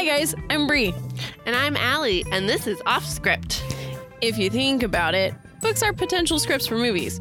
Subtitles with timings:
[0.00, 0.94] Hi guys, I'm Bri.
[1.44, 3.62] And I'm Alli, and this is Off Script.
[4.22, 7.20] If you think about it, books are potential scripts for movies.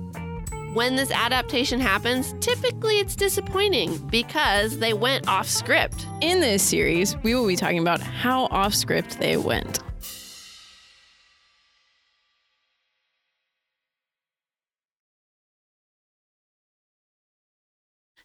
[0.71, 6.07] When this adaptation happens, typically it's disappointing because they went off script.
[6.21, 9.79] In this series, we will be talking about how off script they went.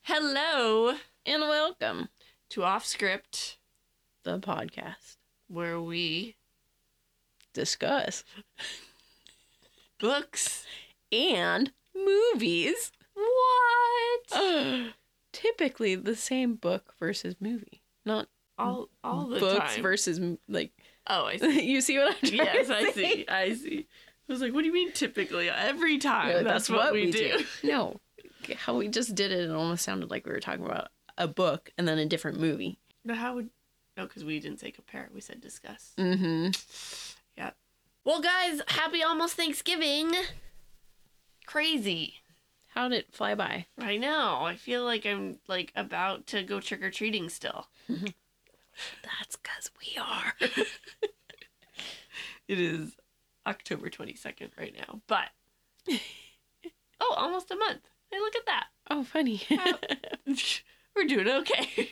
[0.03, 0.95] Hello
[1.27, 2.09] And welcome
[2.51, 3.59] to Off Script,
[4.25, 5.17] the podcast.
[5.49, 6.37] where we
[7.53, 8.25] Discuss
[10.01, 10.65] books.
[11.13, 12.91] and movies.
[13.15, 14.93] What?
[15.33, 19.83] Typically the same book versus movie, not All all the books time.
[19.83, 20.73] versus like
[21.07, 21.63] oh, I see.
[21.71, 23.25] you see what I'm trying yes, I see.
[23.29, 23.87] I see.
[24.29, 25.51] I was like, what do you mean typically?
[25.51, 26.29] Every time.
[26.29, 27.45] Really, that's, what, we, do.
[27.63, 28.01] No,
[28.57, 30.89] how we just did it, it almost sounded like we were talking about
[31.19, 32.79] a book and then a different movie.
[33.05, 33.51] But how would
[33.97, 35.09] no, because we didn't say compare.
[35.13, 35.93] We said discuss.
[35.99, 36.51] Mm-hmm.
[37.37, 37.51] Yeah.
[38.05, 40.13] Well, guys, happy almost Thanksgiving.
[41.47, 42.15] Crazy.
[42.75, 43.67] How did it fly by?
[43.79, 44.41] I know.
[44.43, 47.69] I feel like I'm like about to go trick or treating still.
[47.89, 50.35] That's because we are.
[52.47, 52.97] It is
[53.47, 55.31] October 22nd right now, but
[57.01, 57.81] oh, almost a month.
[58.11, 58.67] Hey, look at that.
[58.91, 59.41] Oh, funny.
[60.97, 61.89] We're doing okay.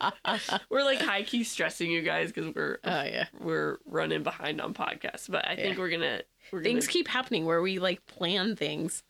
[0.70, 3.26] we're like high key stressing you guys because we're oh yeah.
[3.40, 5.78] we're running behind on podcasts, but I think Yeah.
[5.82, 9.02] we're gonna we're gonna Things keep happening where we like plan things,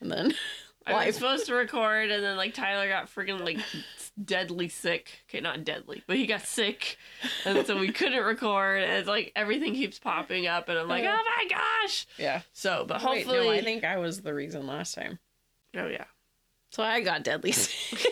[0.00, 0.34] and then
[0.86, 3.58] I was supposed to record, and then like Tyler got freaking like
[4.22, 5.10] deadly sick.
[5.28, 6.96] Okay, not deadly, but he got sick,
[7.44, 8.82] and so we couldn't record.
[8.82, 12.06] And it's like everything keeps popping up, and I'm like, oh my gosh.
[12.18, 12.40] yeah.
[12.52, 15.18] So, but Wait, hopefully, no, I think I was the reason last time.
[15.76, 16.06] oh yeah,
[16.72, 18.04] So I got deadly sick.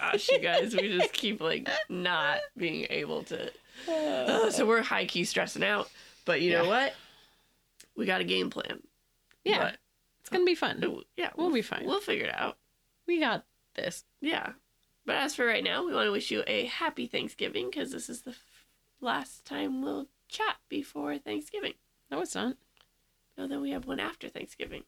[0.00, 3.48] Gosh, you guys, we just keep like not being able to.
[3.88, 3.92] Uh.
[3.92, 5.88] Ugh, so we're high key stressing out,
[6.24, 6.94] but you know what?
[7.96, 8.80] We got a game plan.
[9.44, 9.76] yeah, But,
[10.20, 10.82] it's gonna be fun.
[10.82, 11.84] it- yeah, We'll be fine.
[11.86, 12.56] We'll figure it out.
[13.06, 14.04] We got this.
[14.20, 14.52] Yeah.
[15.06, 18.08] But as for right now, we want to wish you a happy Thanksgiving because this
[18.08, 18.44] is the f-
[19.00, 21.72] last time we'll chat before Thanksgiving.
[22.10, 22.56] No, it's not.
[23.38, 24.84] No, then we have one after Thanksgiving.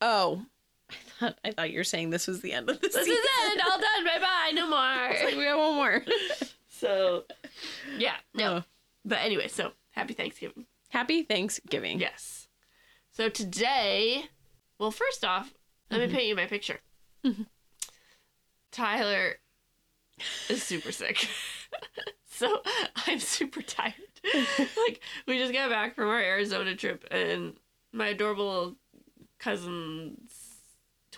[0.00, 0.42] Oh,
[0.90, 3.12] I thought I thought you were saying this was the end of the This season.
[3.12, 3.60] is it.
[3.64, 4.04] All done.
[4.04, 4.50] Bye bye.
[4.54, 4.64] No
[5.12, 5.38] It's like more.
[5.38, 6.02] we got one more.
[6.68, 7.24] so,
[7.98, 8.14] yeah.
[8.34, 8.56] No.
[8.56, 8.64] Oh.
[9.04, 10.66] But anyway, so happy Thanksgiving.
[10.90, 11.98] Happy Thanksgiving.
[12.00, 12.48] Yes.
[13.10, 14.24] So today,
[14.78, 15.52] well, first off,
[15.90, 16.08] let Mhm.
[16.08, 16.80] me paint you my picture.
[17.24, 17.46] Mhm.
[18.70, 19.34] Tyler
[20.48, 21.28] is super sick.
[22.26, 22.62] so
[23.06, 23.94] I'm super tired.
[24.34, 27.54] like, we just got back from our Arizona trip, and
[27.92, 28.76] my adorable
[29.38, 30.47] cousin's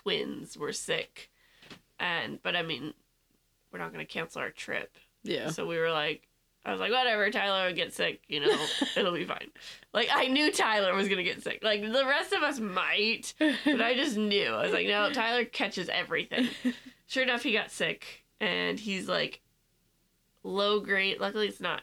[0.03, 1.31] twins were sick.
[1.99, 2.95] And, but I mean,
[3.73, 4.97] we're not going to cancel our trip.
[5.23, 5.51] Yeah.
[5.51, 6.27] So we were like,
[6.65, 8.67] I was like, whatever, Tyler would get sick, you know,
[8.97, 9.51] it'll be fine.
[9.95, 11.61] Like, I knew Tyler was gonna get sick.
[11.63, 14.49] Like, the rest of us might, but I just knew.
[14.49, 16.49] I was like, no, Tyler catches everything.
[17.07, 19.41] Sure enough, he got sick, and he's like
[20.43, 21.19] low grade.
[21.19, 21.81] Luckily, it's not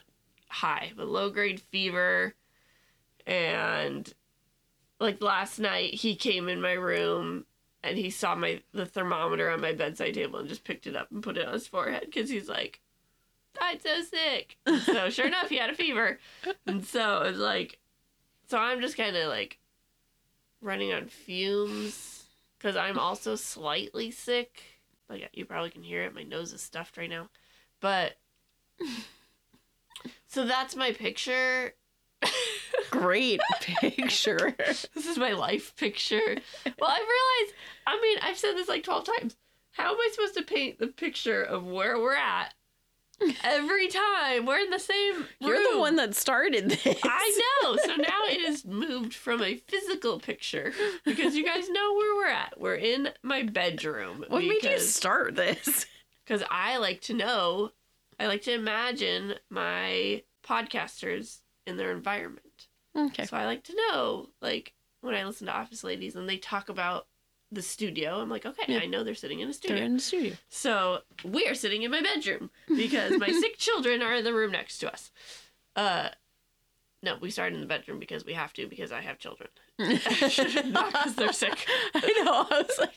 [0.48, 2.34] high, but low grade fever.
[3.26, 4.12] And
[5.00, 7.46] like last night, he came in my room
[7.88, 11.10] and he saw my the thermometer on my bedside table and just picked it up
[11.10, 12.80] and put it on his forehead because he's like,
[13.60, 14.56] I'm so sick.
[14.84, 16.18] So sure enough, he had a fever,
[16.66, 17.78] and so it's like,
[18.48, 19.58] so I'm just kind of like
[20.60, 22.24] running on fumes
[22.58, 24.62] because I'm also slightly sick.
[25.08, 26.14] Like you probably can hear it.
[26.14, 27.30] My nose is stuffed right now,
[27.80, 28.18] but
[30.26, 31.74] so that's my picture.
[32.90, 34.54] Great picture.
[34.94, 36.36] This is my life picture.
[36.78, 37.54] Well, I've realized,
[37.86, 39.36] I mean, I've said this like 12 times.
[39.72, 42.54] How am I supposed to paint the picture of where we're at
[43.44, 44.46] every time?
[44.46, 45.26] We're in the same room.
[45.40, 46.98] You're the one that started this.
[47.04, 47.76] I know.
[47.76, 50.72] So now it is moved from a physical picture
[51.04, 52.60] because you guys know where we're at.
[52.60, 54.24] We're in my bedroom.
[54.28, 55.86] What made you start this?
[56.24, 57.70] because I like to know,
[58.18, 62.46] I like to imagine my podcasters in their environment.
[62.98, 63.24] Okay.
[63.26, 66.68] So I like to know, like, when I listen to Office Ladies and they talk
[66.68, 67.06] about
[67.50, 68.80] the studio, I'm like, okay, Yeah.
[68.80, 69.76] I know they're sitting in a studio.
[69.76, 70.34] They're in the studio.
[70.48, 74.52] So we are sitting in my bedroom because my sick children are in the room
[74.52, 75.10] next to us.
[75.76, 76.08] Uh,
[77.02, 79.48] no, we started in the bedroom because we have to because I have children,
[79.78, 81.64] not because they're sick.
[81.94, 82.46] I know.
[82.50, 82.96] I was like,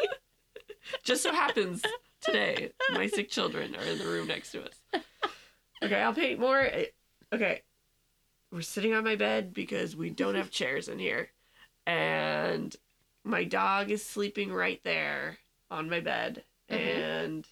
[1.03, 1.83] Just so happens
[2.21, 5.03] today, my sick children are in the room next to us.
[5.83, 6.67] Okay, I'll paint more.
[7.31, 7.61] Okay,
[8.51, 11.29] we're sitting on my bed because we don't have chairs in here,
[11.85, 12.75] and
[13.23, 15.37] my dog is sleeping right there
[15.69, 16.75] on my bed, Mhm.
[16.75, 17.47] and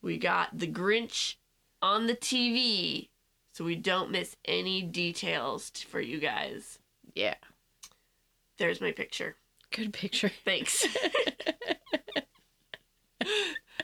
[0.00, 1.36] we got the Grinch
[1.80, 3.08] on the TV
[3.52, 6.78] so we don't miss any details t- for you guys.
[7.14, 7.34] Yeah.
[8.58, 9.36] There's my picture.
[9.70, 10.30] Good picture.
[10.44, 10.86] Thanks.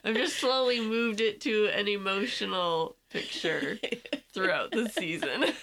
[0.09, 3.79] I've just slowly moved it to an emotional picture
[4.33, 5.45] throughout the season.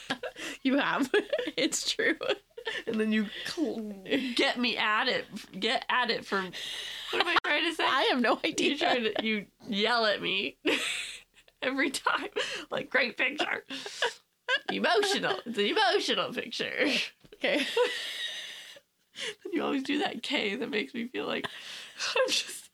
[0.64, 1.10] You have.
[1.58, 2.18] it's true.
[2.88, 3.28] And then you
[4.36, 5.26] get me at it.
[5.58, 6.42] Get at it for.
[7.12, 7.86] What am I trying to say?
[7.86, 8.72] I have no idea.
[8.72, 10.58] You try to you yell at me
[11.62, 12.28] every time.
[12.70, 13.64] Like great picture.
[14.70, 15.40] Emotional.
[15.46, 16.90] It's an emotional picture.
[17.36, 17.66] Okay.
[19.16, 22.66] then You always do that K that makes me feel like I'm just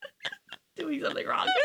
[0.75, 1.47] doing something wrong.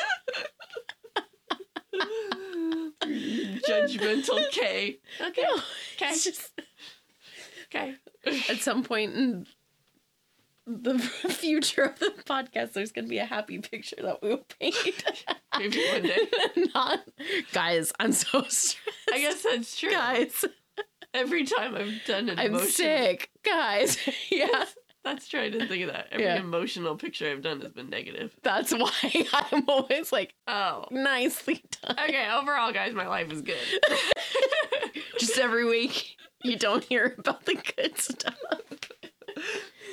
[3.03, 4.99] Judgmental K.
[5.21, 5.43] Okay.
[5.43, 5.63] No,
[5.97, 6.15] Okay.
[6.15, 6.53] Just
[7.67, 7.95] Okay.
[8.49, 9.47] at some point in
[10.67, 10.99] the
[11.29, 14.75] future of the podcast, there's gonna be a happy picture that we'll paint.
[15.59, 16.19] Maybe one day.
[16.75, 17.01] Not,
[17.53, 17.93] guys.
[17.99, 18.77] I'm so stressed.
[19.13, 19.91] I guess that's true.
[19.91, 20.45] guys.
[21.15, 23.97] Every time I've done an I'm emotional sick, guys.
[24.31, 24.67] yeah,
[25.07, 25.41] That's true.
[25.41, 26.09] I didn't think of that.
[26.11, 26.41] Every Yeah.
[26.41, 28.35] emotional picture I've done has been negative.
[28.43, 28.91] that's why
[29.53, 30.85] I'm always like Oh.
[30.91, 31.97] nicely done.
[32.09, 33.57] Okay, overall, guys, my life is good.
[35.21, 38.35] Just every week, you don't hear about the good stuff.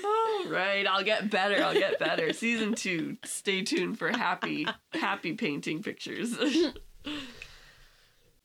[0.03, 1.63] All right, I'll get better.
[1.63, 2.33] I'll get better.
[2.33, 3.17] Season two.
[3.23, 6.35] Stay tuned for happy, happy painting pictures.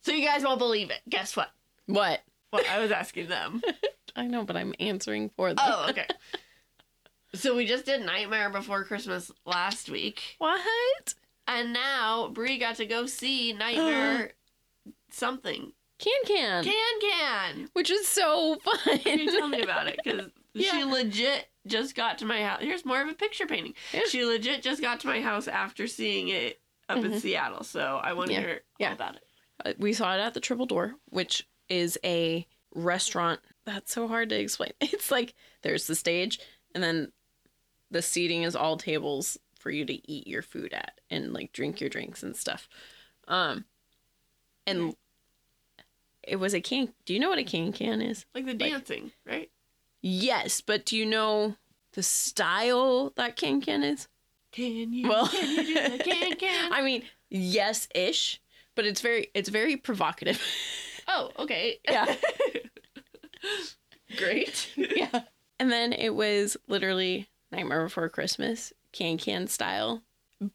[0.02, 1.00] so you guys won't believe it.
[1.08, 1.48] Guess what?
[1.86, 2.20] What?
[2.52, 3.62] Well, I was asking them.
[4.14, 5.56] I know, but I'm answering for them.
[5.66, 6.06] Oh, okay.
[7.34, 11.14] So we just did Nightmare Before Christmas last week, What?
[11.46, 14.32] and now Bri got to go see Nightmare
[15.10, 15.72] something.
[15.98, 16.64] Can can.
[16.64, 17.69] Can Can.
[17.72, 18.98] Which is so fun.
[19.00, 19.98] Can you tell me about it?
[20.02, 22.60] Because she legit just got to my house.
[22.62, 23.75] Here's more of a picture painting.
[23.92, 24.02] Yeah.
[24.08, 27.20] She legit just got to my house after seeing it up in Mhm.
[27.20, 27.64] Seattle.
[27.64, 28.40] So I want to Yeah.
[28.40, 28.88] hear Yeah.
[28.88, 29.25] all about it.
[29.66, 33.40] Uh, we saw it at the Triple Door, which is a restaurant.
[33.66, 34.72] That's so hard to explain.
[34.80, 36.38] It's like there's the stage,
[36.75, 37.12] and then
[37.90, 41.81] the seating is all tables for you to eat your food at and like drink
[41.81, 42.69] your drinks and stuff.
[43.26, 43.64] Um,
[44.67, 44.94] and
[46.23, 46.93] it was a can.
[47.06, 48.26] Do you know what a can can is?
[48.35, 49.50] Like the dancing, right?
[50.00, 51.56] Yes, but do you know
[51.93, 54.08] the style that can can is?
[54.52, 55.08] Can you?
[55.08, 56.73] Well- can you do the can can?
[56.73, 58.40] I mean, yes ish,
[58.75, 60.40] but it's very it's very provocative.
[61.08, 61.79] oh, okay.
[61.85, 62.14] Yeah.
[64.17, 64.70] Great.
[64.76, 65.23] yeah.
[65.58, 70.02] And then it was literally Nightmare Before Christmas, can can style.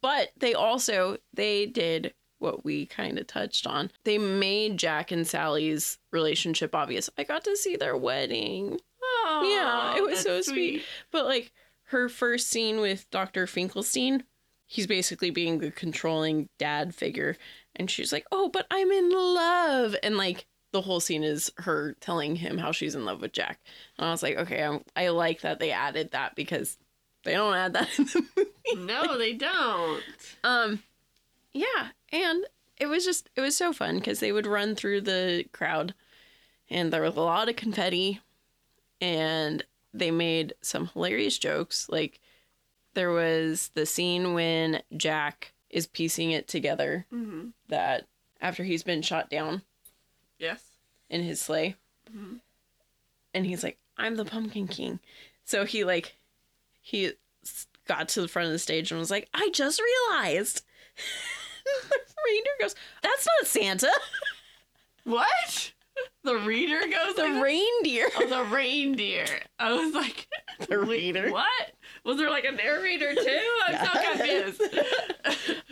[0.02, 3.90] But they also they did what we kind of touched on.
[4.04, 7.10] They made Jack and Sally's relationship obvious.
[7.18, 8.80] I got to see their wedding.
[9.02, 10.84] Oh, Yeah, it was so sweet.
[11.12, 11.54] But like
[11.86, 13.48] her first scene with Dr.
[13.48, 14.24] Finkelstein,
[14.68, 17.38] he's basically being the controlling dad figure.
[17.76, 19.96] And she's like, Oh, but I'm in love.
[20.04, 23.60] And like the whole scene is her telling him how she's in love with Jack.
[23.98, 26.78] And I was like, Okay, I'm, I like that they added that because
[27.24, 28.86] they don't add that in the movie.
[28.86, 30.04] No, they don't.
[30.44, 30.84] Um,
[31.54, 31.90] yeah.
[32.12, 32.46] And
[32.80, 35.94] it was just, it was so fun because they would run through the crowd
[36.70, 38.20] and there was a lot of confetti
[39.02, 41.88] and they made some hilarious jokes.
[41.90, 42.20] Like
[42.94, 48.06] there was the scene when Jack is piecing it together hmm that
[48.40, 49.62] after he's been shot down
[50.38, 50.64] Yes.
[51.10, 51.76] in his sleigh,
[52.12, 52.42] Mhm.
[53.34, 55.00] and he's like, "I'm the Pumpkin King,"
[55.46, 56.16] so he like
[56.84, 57.14] he
[57.88, 60.62] got to the front of the stage and was like, "I just realized."
[61.90, 63.92] the reader goes, "That's not Santa.
[65.06, 65.74] What?
[66.24, 67.16] The reader goes.
[67.16, 69.26] The like reindeer." Oh, the reindeer.
[69.60, 70.28] I was like,
[70.70, 71.30] The reader.
[71.32, 71.74] What?
[72.06, 73.42] Was there like a narrator too?
[73.68, 74.62] I'm so confused.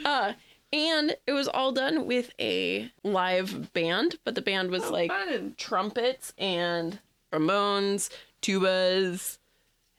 [0.03, 0.34] Uh,
[0.74, 5.10] and it was all done with a live band, but the band was Oh, like
[5.12, 5.53] fun.
[5.58, 7.00] trumpets and
[7.32, 8.10] trombones,
[8.41, 9.38] tubas.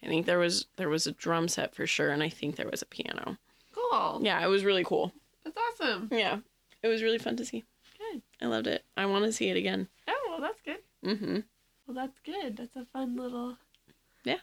[0.02, 2.68] I think there was there was a drum set for sure, and I think there
[2.70, 3.38] was a piano.
[3.74, 4.20] Cool.
[4.22, 5.12] Yeah, it was really cool.
[5.44, 6.08] That's awesome.
[6.10, 6.38] Yeah,
[6.82, 7.64] it was really fun to see.
[7.98, 8.22] Good.
[8.40, 8.84] I loved it.
[8.96, 9.88] I want to see it again.
[10.08, 10.78] Oh, well, that's good.
[11.18, 11.40] hmm
[11.86, 12.56] Well, that's good.
[12.56, 13.56] That's a fun little.
[14.24, 14.38] Yeah,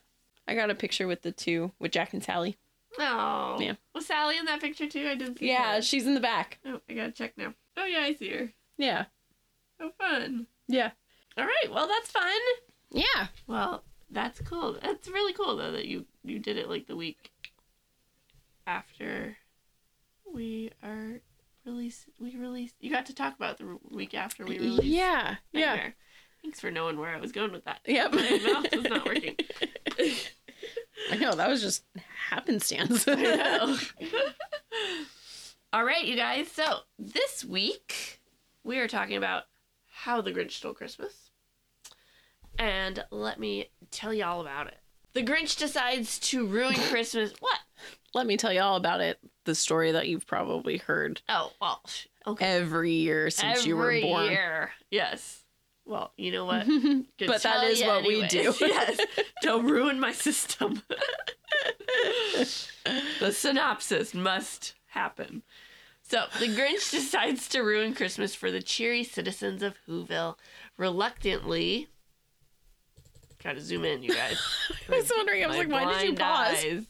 [0.48, 2.58] I got a picture with the two with Jack and Sally.
[2.98, 3.58] Oh.
[3.60, 3.74] Yeah.
[3.94, 5.08] Was Sally in that picture too?
[5.08, 5.82] I didn't see Yeah, her.
[5.82, 6.60] she's in the back.
[6.66, 7.54] Oh, I gotta check now.
[7.78, 8.52] Oh, yeah, I see her.
[8.78, 9.06] Yeah,
[9.80, 10.48] Oh, fun.
[10.68, 10.92] yeah,
[11.38, 11.72] All right.
[11.72, 12.40] Well, that's fun.
[12.92, 13.28] yeah.
[13.48, 14.78] Well, that's cool.
[14.82, 17.32] That's really cool though that you you did it like the week
[18.66, 19.38] after
[20.32, 21.22] we are
[21.66, 22.06] release.
[22.20, 22.76] We released.
[22.80, 24.84] You got to talk about the week after we released.
[24.84, 25.66] Yeah, yeah.
[25.66, 25.96] Nightmare.
[26.42, 27.82] Thanks for knowing where I was going with that.
[27.86, 28.14] Yep.
[28.14, 29.36] My mouth was not working.
[31.12, 31.84] I know that was just
[32.30, 33.08] happenstance.
[33.08, 33.78] I know.
[35.74, 36.50] All right, you guys.
[36.52, 38.22] So this week
[38.64, 39.44] we are talking about
[39.92, 41.29] How the Grinch Stole Christmas.
[42.60, 44.78] And let me tell you all about it.
[45.14, 47.34] The Grinch decides to ruin Christmas.
[47.40, 47.58] What?
[48.14, 49.18] Let me tell you all about it.
[49.46, 51.82] The story that you've probably heard Oh, well,
[52.28, 52.46] okay.
[52.46, 54.26] every year since you were Every born.
[54.26, 54.72] year.
[54.92, 55.44] Yes.
[55.86, 56.68] Well, you know what?
[57.18, 58.54] But that is tell is ya what we do.
[58.60, 59.00] yes.
[59.42, 60.84] Don't ruin my system.
[63.20, 65.44] the synopsis must happen.
[66.04, 70.36] So, the Grinch decides to ruin Christmas for the cheery citizens of Whoville.
[70.78, 71.88] Reluctantly,
[73.44, 74.38] gotta zoom in, you guys.
[74.90, 76.64] I was wondering, I was like, why did you pause?
[76.64, 76.86] eyes.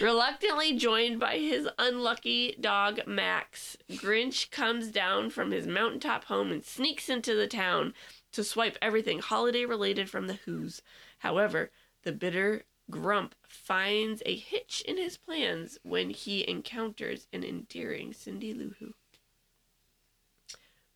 [0.00, 6.64] Reluctantly joined by his unlucky dog Max, Grinch comes down from his mountaintop home and
[6.64, 7.94] sneaks into the town
[8.32, 10.82] to swipe everything holiday related from the Who's.
[11.18, 11.70] However,
[12.04, 18.54] the bitter Grump finds a hitch in his plans when he encounters an endearing Cindy
[18.54, 18.94] Lou Who.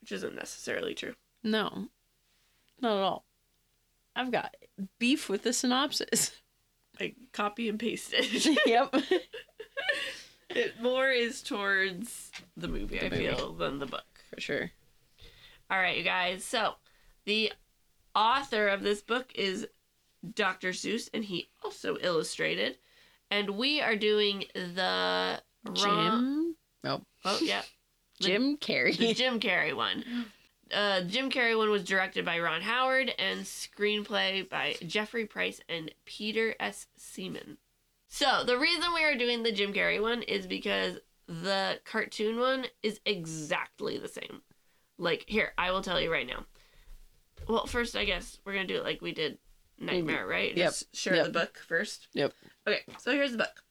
[0.00, 1.14] Which isn't necessarily true.
[1.42, 1.88] No,
[2.80, 3.24] not at all.
[4.14, 4.54] I've got
[4.98, 6.32] beef with the synopsis.
[7.00, 8.26] I copy and pasted.
[8.66, 8.94] yep.
[10.50, 13.26] It more is towards the movie, The I movie.
[13.28, 14.04] feel, than the book.
[14.34, 14.70] For sure.
[15.70, 16.44] All right, you guys.
[16.44, 16.74] So,
[17.24, 17.52] the
[18.14, 19.66] author of this book is
[20.34, 20.72] Dr.
[20.72, 22.76] Seuss, and he also illustrated.
[23.30, 26.56] And we are doing the Ron- Jim.
[26.84, 27.62] Oh, Oh, yeah,
[28.20, 30.04] The- Jim the Jim Carrey one.
[30.72, 35.92] Uh, Jim Carrey one was directed by Ron Howard and screenplay by Jeffrey Price and
[36.04, 36.86] Peter S.
[36.96, 37.58] Seaman.
[38.08, 42.64] So the reason we are doing the Jim Carrey one is because the cartoon one
[42.82, 44.42] is exactly the same.
[44.98, 46.44] Like here, I will tell you right now.
[47.48, 49.38] Well, first I guess we're gonna do it like we did
[49.78, 50.56] Nightmare, right?
[50.56, 50.68] Yep.
[50.70, 51.24] Just share Yep.
[51.26, 52.08] the book first.
[52.12, 52.32] Yep.
[52.66, 53.64] Okay, so here's the book.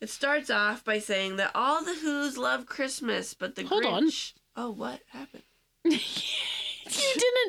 [0.00, 4.04] It starts off by saying that all the Who's love Christmas, but the Hold on.
[4.04, 4.32] Grinch.
[4.56, 5.44] Oh, what happened?
[5.84, 5.98] you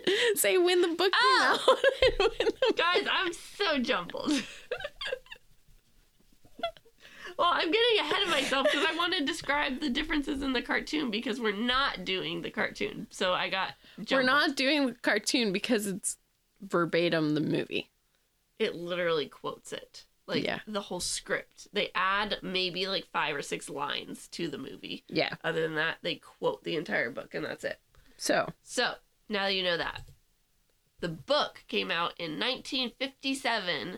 [0.06, 1.60] didn't say when the book came Oh.
[1.68, 1.78] out.
[2.40, 4.32] When the- Guys, I'm so jumbled.
[7.38, 10.62] well, I'm getting ahead of myself because I want to describe the differences in the
[10.62, 13.08] cartoon because we're not doing the cartoon.
[13.10, 13.72] So I got.
[14.10, 16.18] We're not doing the cartoon because it's
[16.62, 17.90] verbatim the movie.
[18.60, 20.06] It literally quotes it.
[20.26, 20.60] Like Yeah.
[20.68, 21.68] the whole script.
[21.74, 25.04] They add maybe like five or six lines to the movie.
[25.10, 25.34] Yeah.
[25.44, 27.80] Other than that, they quote the entire book and that's it.
[28.24, 28.94] So So,
[29.28, 30.04] now that you know that,
[31.02, 33.98] the book came out in 1957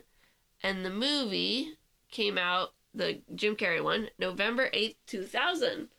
[0.63, 1.73] and the movie
[2.09, 5.89] came out, the Jim Carrey one, November 8th, 2000.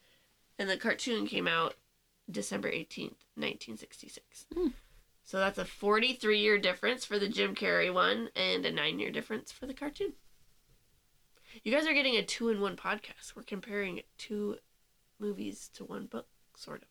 [0.58, 1.76] And the cartoon came out
[2.28, 4.46] December 18th, 1966.
[4.52, 4.68] Hmm.
[5.22, 9.12] So that's a 43 year difference for the Jim Carrey one and a 9 year
[9.12, 10.14] difference for the cartoon.
[11.62, 13.36] You guys are getting a two in one podcast.
[13.36, 14.56] We're comparing two
[15.20, 16.88] movies to one book, sort of.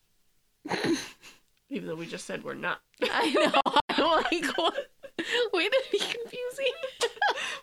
[1.70, 2.80] Even though we just said we're not.
[3.02, 3.72] I know.
[3.90, 4.76] I'm like, what?
[5.54, 6.74] Way to be confusing.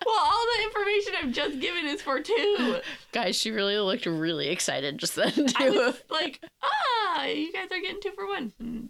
[0.05, 2.77] well, all the information I've just given is for two.
[3.11, 5.75] Guys, she really looked really excited just then I too.
[5.77, 8.51] was like, ah, you guys are getting two for one.
[8.61, 8.89] Mm,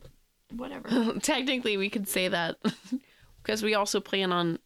[0.57, 1.19] Whatever.
[1.21, 2.57] Technically, we could say that
[3.43, 4.59] because we also plan on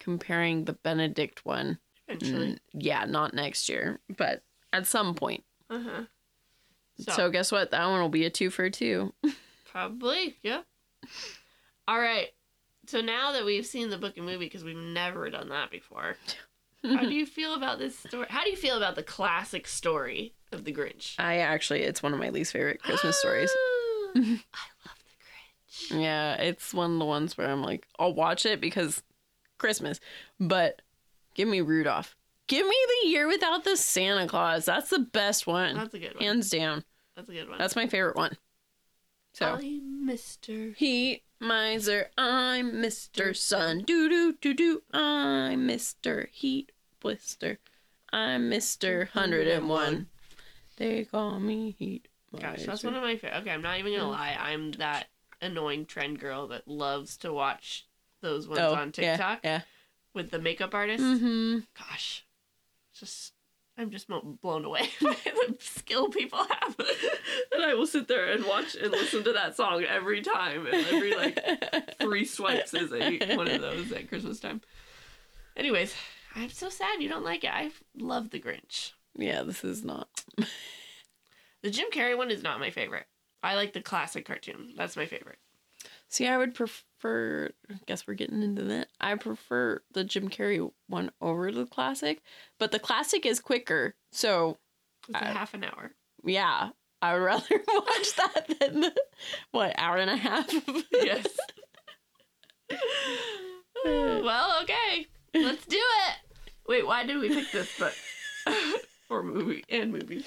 [0.00, 1.78] comparing the Benedict one.
[2.08, 2.52] Eventually.
[2.52, 4.42] Mm, yeah, not next year, but
[4.72, 5.44] at some point.
[5.70, 6.02] Uh huh.
[6.98, 7.70] So, So, guess what?
[7.70, 9.12] That one will be a two for two.
[9.70, 10.64] probably, yep.
[11.88, 12.28] All right.
[12.86, 16.16] So now that we've seen the book and movie, because we've never done that before,
[16.82, 18.26] how do you feel about this story?
[18.28, 21.14] How do you feel about the classic story of the Grinch?
[21.18, 23.50] I actually, it's one of my least favorite Christmas stories.
[24.16, 26.00] I love the Grinch.
[26.02, 29.02] Yeah, it's one of the ones where I'm like, I'll watch it because
[29.58, 29.98] Christmas,
[30.38, 30.82] but
[31.34, 32.16] give me Rudolph.
[32.46, 34.66] Give me the year without the Santa Claus.
[34.66, 35.76] That's the best one.
[35.76, 36.22] That's a good one.
[36.24, 36.84] Hands down.
[37.16, 37.58] That's a good one.
[37.58, 38.36] That's my favorite one.
[39.32, 40.76] So, I'm Mr.
[40.76, 43.36] Heat Miser, I'm Mr.
[43.36, 43.82] Sun.
[43.84, 44.82] Do do do doo.
[44.92, 46.28] I'm Mr.
[46.30, 46.70] Heat
[47.00, 47.58] Blister.
[48.12, 49.08] I'm Mr.
[49.14, 50.06] 101.
[50.76, 52.08] They call me Heat.
[52.40, 53.38] Gosh, that's one of my favorite.
[53.40, 54.36] Okay, I'm not even gonna lie.
[54.38, 55.06] I'm that
[55.42, 57.86] annoying trend girl that loves to watch
[58.20, 59.60] those ones on TikTok Oh, Yeah.
[60.14, 61.02] with the makeup artist.
[61.02, 61.58] Mm-hmm.
[61.76, 62.24] Gosh,
[62.94, 63.32] just
[63.76, 66.76] I'm just blown away by the skill people have,
[67.52, 70.86] and I will sit there and watch and listen to that song every time, and
[70.86, 74.60] every like three swipes is a one of those at Christmas time.
[75.56, 75.94] Anyways,
[76.36, 77.50] I'm so sad you don't like it.
[77.52, 78.92] I love the Grinch.
[79.16, 80.08] Yeah, this is not.
[81.62, 83.06] The Jim Carrey one is not my favorite.
[83.42, 84.74] I like the classic cartoon.
[84.76, 85.38] That's my favorite.
[86.08, 86.54] See, I would
[87.08, 87.50] prefer.
[87.70, 88.88] I guess we're getting into that.
[89.00, 92.22] I prefer the Jim Carrey one over the classic,
[92.58, 93.94] but the classic is quicker.
[94.12, 94.56] So
[95.08, 95.92] It's I- half an hour.
[96.24, 96.70] yeah,
[97.02, 98.94] I would rather watch that than the,
[99.50, 100.50] what hour and a half.
[100.92, 101.26] Yes.
[103.84, 105.06] well, okay.
[105.34, 106.16] Let's do it.
[106.66, 107.92] Wait, why did we pick this book?
[109.10, 110.24] or movie and movie.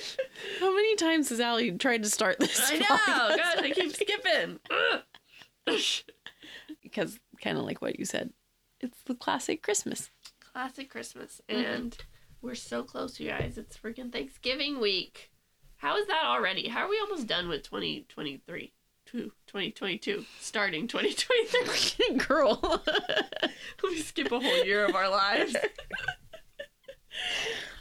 [0.59, 2.71] How many times has Alli tried to start this?
[2.71, 2.87] I know.
[3.37, 4.59] God, I keep skipping.
[6.91, 8.31] Because kind of like what you said,
[8.79, 10.09] it's the classic Christmas.
[10.53, 11.41] Classic Christmas.
[11.49, 11.97] And
[12.41, 13.57] we're so close, you guys.
[13.57, 15.31] It's freaking Thanksgiving week.
[15.77, 16.67] How is that already?
[16.67, 18.73] How are we almost done with 2023?
[19.05, 20.25] Two, 2022.
[20.39, 22.17] Starting 2023.
[22.27, 22.83] Girl.
[23.83, 25.55] we skip a whole year of our lives.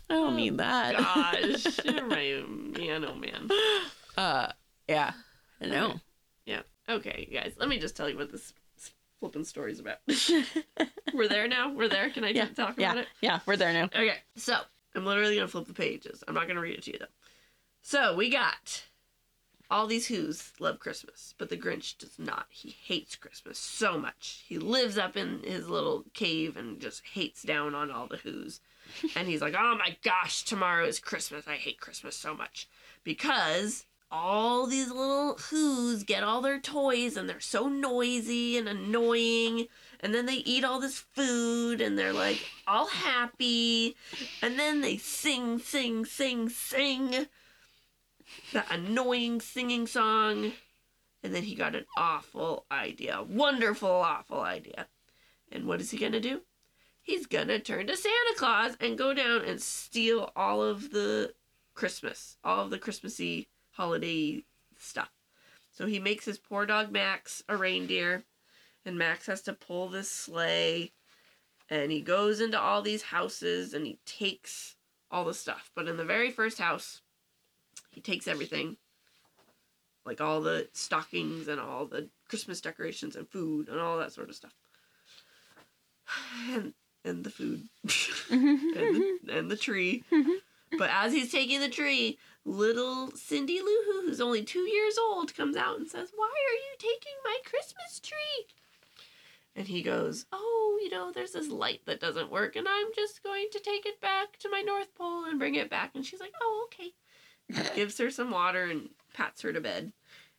[0.09, 0.97] I don't mean that.
[0.97, 1.67] Gosh.
[1.85, 3.49] my man, oh man.
[4.17, 4.53] Uh,
[4.89, 5.13] yeah.
[5.61, 6.01] I know.
[6.45, 6.63] Yeah.
[6.89, 8.53] Okay, you guys, let me just tell you what this
[9.21, 9.99] flipping stories about.
[11.15, 11.73] We're there now?
[11.73, 12.11] We're there?
[12.11, 13.09] Can I Yeah, talk yeah, about it?
[13.21, 13.41] yeah.
[13.47, 13.85] We're there now.
[13.85, 14.59] Okay, so
[14.95, 16.23] I'm literally gonna flip the pages.
[16.27, 17.07] I'm not gonna read it to you though.
[17.83, 18.85] So we got
[19.71, 22.47] all these Who's love Christmas, but the Grinch does not.
[22.51, 24.45] He hates Christmas so much.
[24.49, 28.61] He lives up in his little cave and just hates down on all the Who's.
[29.17, 31.49] And he's like, oh my gosh, tomorrow is Christmas.
[31.49, 32.69] I hate Christmas so much.
[33.03, 39.67] Because all these little Who's get all their toys and they're so noisy and annoying.
[40.01, 43.97] And then they eat all this food and they're like all happy.
[44.43, 47.27] And then they sing, sing, sing, sing
[48.53, 50.53] that annoying singing song.
[51.23, 53.23] And then he got an awful idea.
[53.23, 54.87] Wonderful, awful idea.
[55.51, 56.43] And what is he to do?
[57.03, 61.35] He's to turn to Santa Claus and go down and steal all of the
[61.75, 64.45] Christmas, all of the Christmassy holiday
[64.79, 65.11] stuff.
[65.73, 68.25] So he makes his poor dog Max a reindeer,
[68.85, 70.93] and Max has to pull this sleigh,
[71.69, 74.77] and he goes into all these houses and he takes
[75.11, 75.71] all the stuff.
[75.75, 77.03] But in the very first house,
[77.91, 78.77] he takes everything,
[80.05, 84.29] like all the stockings and all the Christmas decorations and food and all that sort
[84.29, 84.55] of stuff.
[86.51, 86.73] And
[87.05, 88.79] and the food mm-hmm.
[88.79, 90.03] and, the, and the tree.
[90.11, 90.79] Mm-hmm.
[90.79, 95.35] But as he's taking the tree, little Cindy Lou Who, who's only two years old,
[95.35, 98.47] comes out and says, Why are you taking my Christmas tree?
[99.55, 103.23] And he goes, Oh, you know, there's this light that doesn't work, and I'm just
[103.23, 105.91] going to take it back to my North Pole and bring it back.
[105.95, 107.73] And she's like, Oh, okay.
[107.75, 109.93] Gives her some water and pats her to bed.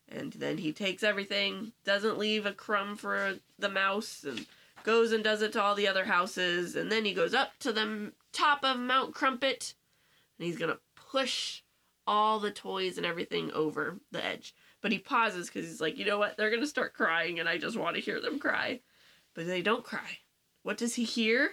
[0.10, 4.46] And then he takes everything, doesn't leave a crumb for the mouse, and
[4.84, 6.78] goes and does it to all the other houses.
[6.78, 9.74] And then he goes up to the top of Mount Crumpet,
[10.39, 11.62] and he's gonna push
[12.08, 14.56] all the toys and everything over the edge.
[14.82, 16.38] But he pauses because he's like, you know what?
[16.38, 18.80] They're gonna start crying, and I just want to hear them cry.
[19.36, 20.20] But they don't cry.
[20.63, 21.52] What does he hear?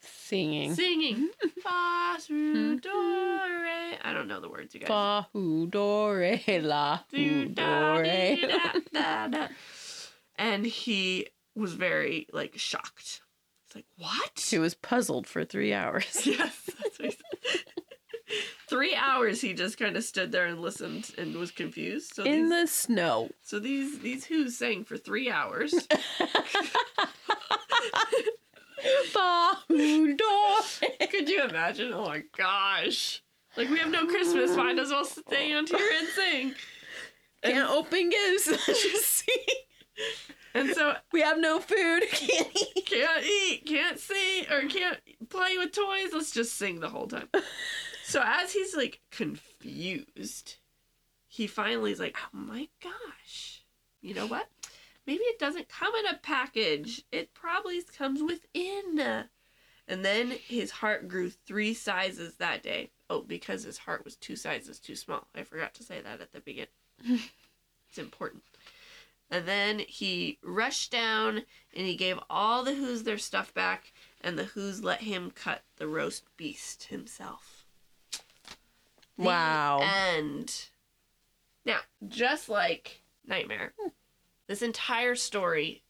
[0.00, 0.74] Singing.
[0.74, 1.30] Singing.
[1.62, 3.96] Fa su do re.
[4.02, 4.88] I don't know the words, you guys.
[4.88, 8.46] Fa hu do re la Do hu da do re.
[8.46, 9.48] da da da.
[10.36, 13.22] And he was very like shocked.
[13.66, 14.32] It's like, what?
[14.38, 16.26] She was puzzled for three hours.
[16.26, 17.60] Yes, that's what he said.
[18.74, 22.12] Three hours he just kind of stood there and listened and was confused.
[22.16, 23.30] So In these, the snow.
[23.42, 25.72] so these these who's sang for three hours.
[29.12, 30.24] Fa hu do
[30.82, 31.06] re.
[31.06, 31.92] Could you imagine?
[31.92, 33.22] Oh my gosh!
[33.56, 36.54] Like we have no Christmas, might as well stay on here and sing.
[37.44, 38.46] Can't open gifts.
[38.66, 39.46] Just see.
[40.54, 42.02] And so We have no food.
[42.10, 42.86] Can't eat.
[42.86, 46.10] can't eat, can't see, or can't play with toys.
[46.12, 47.28] Let's just sing the whole time.
[48.06, 50.56] So as he's like confused,
[51.26, 53.64] he finally is like, "Oh my gosh,
[54.02, 54.48] you know what?
[55.06, 57.02] Maybe it doesn't come in a package.
[57.10, 59.24] It probably comes within."
[59.88, 62.90] And then his heart grew three sizes that day.
[63.08, 65.26] Oh, because his heart was two sizes too small.
[65.34, 66.68] I forgot to say that at the beginning.
[67.06, 68.42] it's important.
[69.30, 71.42] And then he rushed down
[71.74, 75.62] and he gave all the Who's their stuff back, and the Who's let him cut
[75.76, 77.53] the roast beast himself.
[79.18, 79.80] The Wow.
[79.80, 80.52] And
[81.64, 83.88] Now, just like Nightmare, hmm.
[84.46, 85.82] this entire story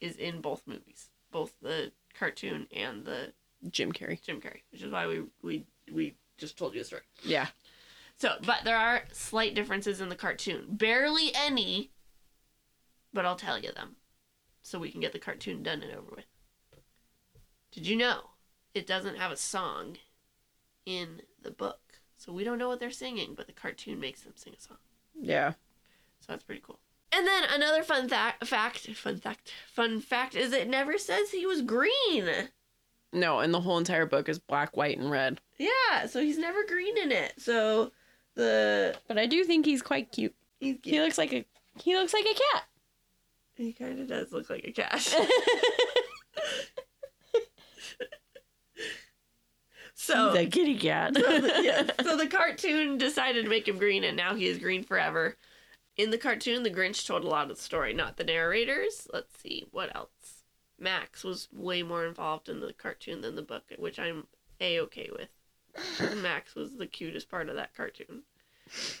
[0.00, 3.32] is in both movies, both the cartoon and the
[3.70, 4.22] Jim Carrey.
[4.22, 7.02] Jim Carrey, which is why we we we just told you a story.
[7.22, 7.48] Yeah.
[8.16, 10.66] So, but there are slight differences in the cartoon.
[10.70, 11.90] Barely any,
[13.12, 13.96] but I'll tell you them
[14.62, 16.26] so we can get the cartoon done and over with.
[17.70, 18.30] Did you know
[18.74, 19.98] it doesn't have a song
[20.84, 21.80] in the book?
[22.18, 24.76] So we don't know what they're singing, but the cartoon makes them sing a song.
[25.18, 25.52] Yeah.
[26.20, 26.78] So that's pretty cool.
[27.12, 31.46] And then another fun tha- fact, fun fact, fun fact is it never says he
[31.46, 32.28] was green.
[33.12, 35.40] No, and the whole entire book is black, white, and red.
[35.58, 37.34] Yeah, so he's never green in it.
[37.38, 37.92] So
[38.34, 40.34] the But I do think he's quite cute.
[40.60, 40.94] he's cute.
[40.94, 41.46] He looks like a
[41.80, 42.64] he looks like a cat.
[43.54, 45.14] He kind of does look like a cat.
[49.98, 51.16] so a kitty cat.
[51.16, 54.58] so the, yeah, so the cartoon decided to make him green, and now he is
[54.58, 55.36] green forever.
[55.96, 59.08] In the cartoon, the Grinch told a lot of the story, not the narrators.
[59.12, 60.44] Let's see what else.
[60.78, 64.28] Max was way more involved in the cartoon than the book, which I'm
[64.60, 66.14] a okay with.
[66.22, 68.22] Max was the cutest part of that cartoon.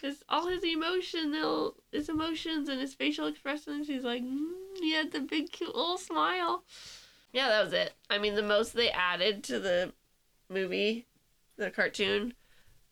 [0.02, 3.86] His all his emotional, his emotions and his facial expressions.
[3.86, 6.64] He's like, mm, he had the big cute little smile.
[7.32, 7.92] Yeah, that was it.
[8.10, 9.92] I mean, the most they added to the
[10.48, 11.06] movie,
[11.56, 12.34] the cartoon,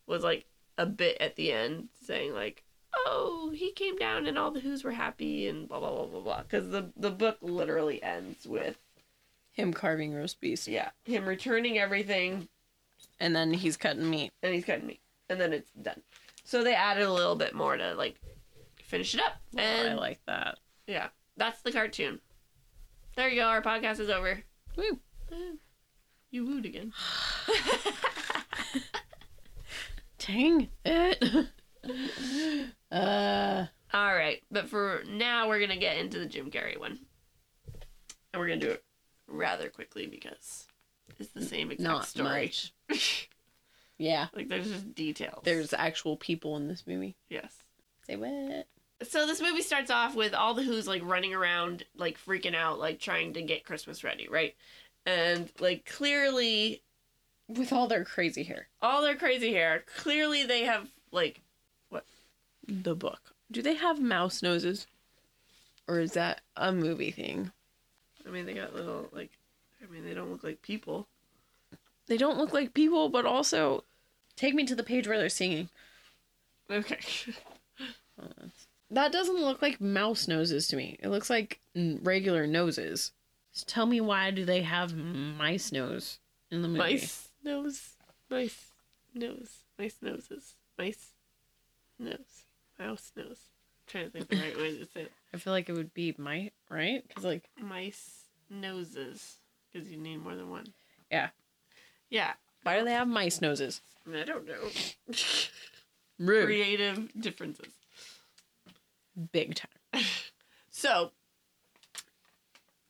[0.06, 0.44] was like
[0.78, 2.62] a bit at the end saying like,
[2.94, 6.20] "Oh, he came down and all the Who's were happy and blah blah blah blah
[6.20, 8.76] blah." Because the the book literally ends with
[9.52, 10.68] Him carving roast beef.
[10.68, 12.48] yeah him returning everything
[13.20, 14.30] And then he's cutting meat.
[14.42, 16.02] and he's cutting meat, and then it's done.
[16.44, 18.16] So they added a little bit more to like
[18.82, 20.58] finish it up, Oh, I like that.
[20.86, 22.20] yeah, that's the cartoon.
[23.16, 23.46] There you go.
[23.46, 24.42] Our podcast is over.
[24.76, 25.00] Woo.
[26.30, 26.92] You wooed again.
[30.18, 31.46] Dang it.
[32.90, 36.98] uh All right, but for now, we're gonna get into the Jim Carrey one,
[38.32, 38.82] and we're gonna do it
[39.28, 40.66] rather quickly because
[41.18, 42.52] it's the same exact not story.
[42.90, 43.28] much.
[43.98, 44.26] Yeah.
[44.34, 45.40] like there's just details.
[45.44, 47.16] There's actual people in this movie.
[47.30, 47.50] yes.
[48.06, 48.66] Say what?
[49.08, 52.78] So this movie starts off with all the Who's like running around, like freaking out,
[52.78, 54.54] like trying to get Christmas ready, right?
[55.06, 56.82] And like clearly,
[57.48, 58.66] With all their crazy hair.
[58.82, 59.84] all their crazy hair.
[59.96, 61.40] Clearly, they have like
[61.88, 62.04] what
[62.66, 63.32] The book.
[63.50, 64.86] Do they have mouse noses?
[65.88, 67.52] Or is that a movie thing?
[68.26, 69.30] I mean, they got little like,
[69.80, 71.06] I mean, they don't look like people.
[72.08, 73.84] They don't look like people, but also
[74.34, 75.68] take me to the page where they're singing.
[76.70, 76.98] Okay.
[78.90, 80.96] That doesn't look like mouse noses to me.
[81.02, 83.10] It looks like regular noses.
[83.56, 86.18] Just tell me why do they have mice nose
[86.50, 86.78] in the movie?
[86.78, 87.94] Mice nose,
[88.28, 88.66] mice
[89.14, 91.12] nose, mice noses, mice
[91.98, 92.44] nose,
[92.78, 93.38] mouse nose.
[93.48, 95.12] I'm trying to think the right way to say it.
[95.32, 97.02] I feel like it would be mice, right?
[97.08, 99.36] Because like Mice noses,
[99.72, 100.66] because you need more than one.
[101.10, 101.28] Yeah.
[102.10, 102.34] Yeah.
[102.62, 103.80] why do they have mice noses?
[104.06, 104.68] I don't know.
[106.18, 106.44] Rude.
[106.44, 107.72] Creative differences.
[109.32, 110.04] Big time.
[110.68, 111.12] So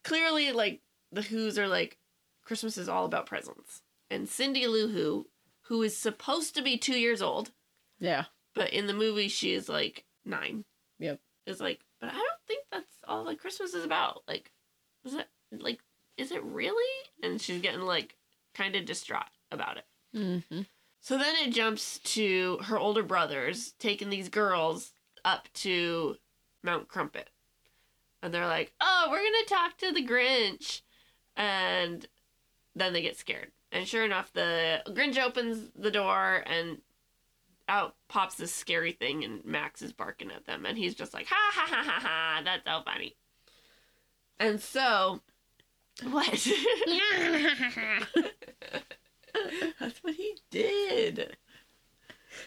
[0.06, 0.80] clearly, like
[1.12, 1.98] the Who's are like
[2.44, 5.26] Christmas is all about presents, and Cindy Lou Who,
[5.62, 7.50] who is supposed to be two years old,
[7.98, 8.24] Yeah.
[8.54, 10.64] but in the movie she is like nine.
[10.98, 11.20] Yep.
[11.46, 14.22] Is like, but I don't think that's all that Christmas is about.
[14.26, 14.50] Like,
[15.04, 15.80] is it like,
[16.16, 16.84] is it really?
[17.22, 18.16] And she's getting like
[18.54, 19.84] kind of distraught about it.
[20.16, 20.62] Mm-hmm.
[21.00, 24.92] So then it jumps to her older brothers taking these girls
[25.24, 26.16] up to
[26.64, 27.30] Mount Crumpet.
[28.26, 30.82] And they're like, oh, we're to talk to the Grinch.
[31.36, 32.04] And
[32.74, 33.52] then they get scared.
[33.70, 36.78] And sure enough, the Grinch opens the door and
[37.68, 39.22] out pops this scary thing.
[39.22, 40.66] And Max is barking at them.
[40.66, 43.14] And he's just like, ha ha ha ha ha, that's so funny.
[44.40, 45.20] And so,
[46.02, 46.26] what?
[49.78, 51.36] That's what he did.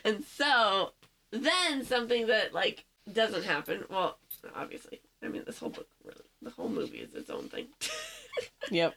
[0.04, 0.92] And so
[1.32, 3.86] then something that like doesn't happen.
[3.90, 4.18] Well,
[4.56, 7.68] obviously, I mean this whole book really, the whole movie is its own thing.
[8.72, 8.96] Yep.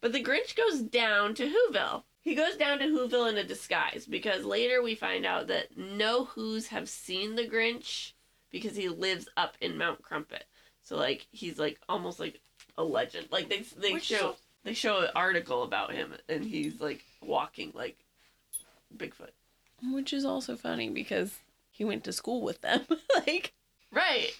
[0.00, 2.04] But the Grinch goes down to Whoville.
[2.20, 6.26] He goes down to Whoville in a disguise because later we find out that no
[6.26, 8.12] Who's have seen the Grinch
[8.52, 10.44] because he lives up in Mount Crumpet.
[10.82, 12.40] So like he's like almost like
[12.78, 13.28] a legend.
[13.32, 17.02] Like they they Which show is- they show an article about him and he's like
[17.22, 17.96] walking like
[18.96, 19.30] Bigfoot.
[19.92, 21.38] Which is also funny because
[21.70, 22.82] he went to school with them.
[23.26, 23.54] like,
[23.92, 24.30] Right.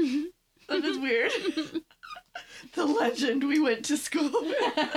[0.68, 1.32] that is weird.
[2.74, 4.88] the legend we went to school with.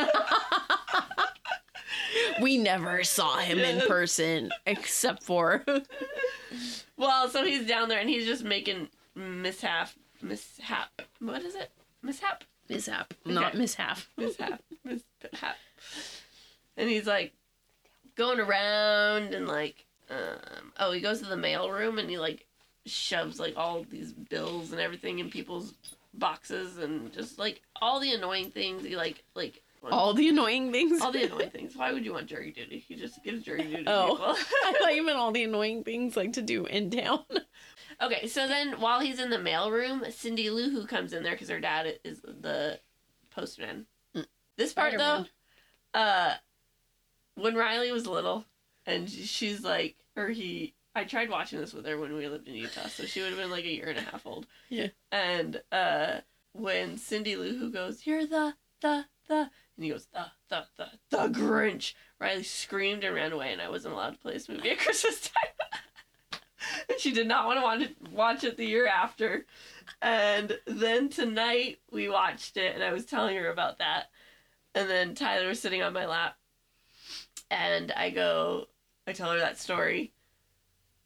[2.42, 5.64] we never saw him in person except for.
[6.96, 9.90] Well, so he's down there and he's just making mishap
[10.22, 11.02] mishap.
[11.20, 11.72] What is it?
[12.04, 12.44] Mishap?
[12.70, 13.14] Mishap.
[13.26, 13.58] Not Okay.
[13.58, 13.98] mishap.
[14.16, 14.62] Mishap.
[14.86, 15.56] mishap.
[16.78, 17.34] And he's like
[18.16, 22.46] going around and like um oh he goes to the mail room and he like
[22.86, 25.74] shoves like all these bills and everything in people's
[26.14, 31.02] boxes and just like all the annoying things he like like All the annoying things.
[31.02, 31.76] all the annoying things.
[31.76, 32.80] Why would you want jury duty?
[32.88, 34.18] He just gives jury duty Oh.
[34.66, 37.24] I thought you meant all the annoying things like to do in town.
[38.02, 41.50] Okay, so then while he's in the mailroom, Cindy Lou Who comes in there because
[41.50, 42.80] her dad is the
[43.30, 43.86] postman.
[44.16, 44.26] Mm.
[44.58, 45.28] This part Spider-Man.
[45.94, 46.34] though, uh,
[47.36, 48.46] when Riley was little,
[48.88, 52.56] and she's like, or he I tried watching this with her when we lived in
[52.56, 54.46] Utah, so she would have been like a year and a half old.
[54.70, 54.88] Yeah.
[55.12, 56.20] And uh,
[56.54, 60.88] when Cindy Lou Who goes, "You're the the the," and he goes, "the the the
[61.10, 64.70] the Grinch," Riley screamed and ran away, and I wasn't allowed to play this movie
[64.70, 66.40] at Christmas time.
[66.90, 69.46] and she did not want to watch it, watch it the year after.
[70.02, 74.10] And then tonight we watched it, and I was telling her about that.
[74.76, 76.36] And then Tyler was sitting on my lap,
[77.50, 78.68] and I go,
[79.06, 80.14] I tell her that story,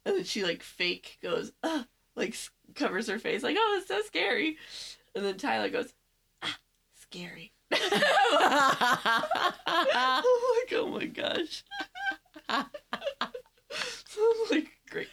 [0.08, 2.34] and then she like fake goes, ah, like
[2.74, 4.56] covers her face, like, oh, it's so scary.
[5.14, 5.92] And then Tyler goes,
[6.42, 6.56] ah,
[6.94, 7.52] scary.
[7.72, 7.80] I'm
[9.66, 11.64] like, oh my gosh.
[12.48, 12.64] I'm
[14.50, 15.08] like, great.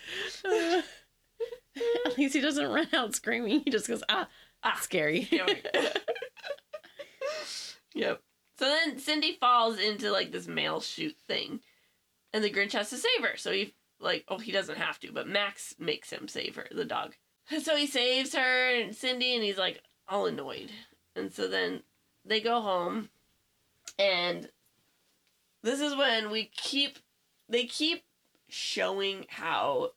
[2.05, 3.61] At least he doesn't run out screaming.
[3.65, 4.27] He just goes, ah,
[4.65, 5.29] Ah, scary.
[7.93, 8.21] yep.
[8.57, 11.59] So then Cindy falls into like this mail chute thing,
[12.33, 13.37] and the Grinch has to save her.
[13.37, 13.75] So he
[14.05, 17.15] like, oh, he doesn't have to, but Max makes him save her, the dog.
[17.51, 20.71] And so he saves her and Cindy, and he's like all annoyed.
[21.15, 21.81] And so then
[22.23, 23.09] they go home,
[23.99, 24.49] and
[25.63, 26.99] this is when we keep
[27.49, 28.03] they keep
[28.47, 29.91] showing how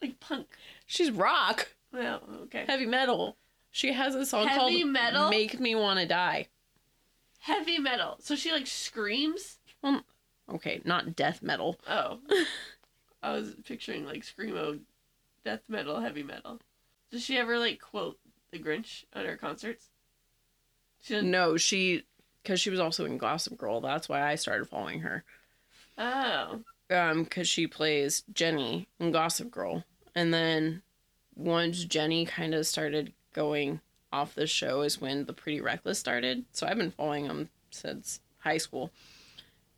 [0.01, 0.47] Like punk.
[0.87, 1.69] She's rock.
[1.93, 2.65] Well, okay.
[2.67, 3.37] Heavy metal.
[3.73, 5.29] She has a song Heavy called metal?
[5.29, 6.47] Make Me Wanna Die.
[7.39, 8.17] Heavy metal.
[8.19, 9.57] So she like screams?
[9.81, 10.03] Well,
[10.53, 11.79] Okay, not death metal.
[11.89, 12.19] Oh.
[13.23, 14.79] I was picturing like screamo
[15.43, 16.59] death metal, heavy metal.
[17.11, 18.19] Does she ever like quote
[18.51, 19.89] the Grinch at her concerts?
[21.01, 22.03] She No, she
[22.43, 23.81] because she was also in Gossip Girl.
[23.81, 25.23] That's why I started following her.
[25.97, 26.59] Oh.
[26.91, 29.83] Um, because she plays Jenny in Gossip Girl,
[30.13, 30.83] and then
[31.35, 36.45] once Jenny kind of started going off the show is when the Pretty Reckless started.
[36.53, 38.91] So I've been following them since high school,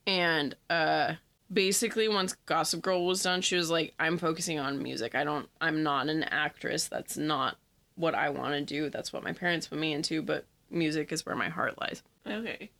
[0.06, 1.14] and uh,
[1.52, 5.16] basically once Gossip Girl was done, she was like, "I'm focusing on music.
[5.16, 5.48] I don't.
[5.62, 6.88] I'm not an actress.
[6.88, 7.58] That's not
[7.96, 8.90] what I want to do.
[8.90, 10.22] That's what my parents put me into.
[10.22, 12.72] But music is where my heart lies." Okay.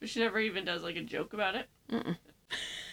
[0.00, 1.68] But she never even does like a joke about it.
[1.90, 2.16] Mm-mm.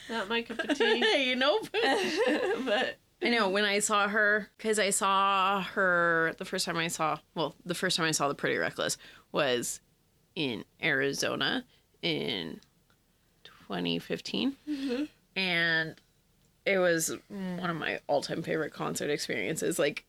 [0.10, 1.30] Not my cup of tea.
[1.30, 1.60] you know.
[2.66, 6.88] but I know when I saw her because I saw her the first time I
[6.88, 8.98] saw well the first time I saw the Pretty Reckless
[9.32, 9.80] was
[10.36, 11.66] in Arizona
[12.02, 12.60] in
[13.44, 14.56] 2015
[15.36, 15.96] and
[16.66, 19.80] it was one of my all-time favorite concert experiences.
[19.80, 20.06] Like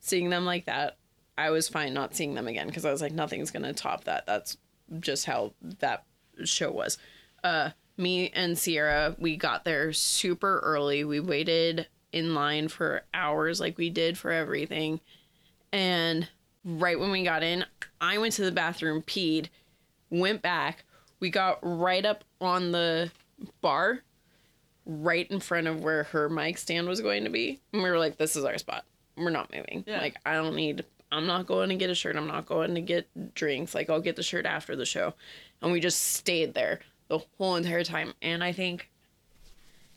[0.00, 0.96] seeing them like that
[1.36, 4.04] I was fine not seeing them again because I was like nothing's going to top
[4.04, 4.24] that.
[4.26, 4.56] That's
[5.00, 6.04] just how that
[6.44, 6.96] show was.
[7.44, 11.04] Uh me and Sierra, we got there super early.
[11.04, 15.00] We waited in line for hours like we did for everything.
[15.72, 16.28] And
[16.64, 17.64] right when we got in,
[18.00, 19.48] I went to the bathroom, peed,
[20.10, 20.84] went back.
[21.20, 23.10] We got right up on the
[23.60, 24.02] bar,
[24.84, 27.60] right in front of where her mic stand was going to be.
[27.72, 28.84] And we were like, this is our spot.
[29.16, 29.84] We're not moving.
[29.86, 30.00] Yeah.
[30.00, 32.16] Like, I don't need, I'm not going to get a shirt.
[32.16, 33.74] I'm not going to get drinks.
[33.74, 35.14] Like, I'll get the shirt after the show.
[35.62, 38.12] And we just stayed there the whole entire time.
[38.20, 38.90] And I think,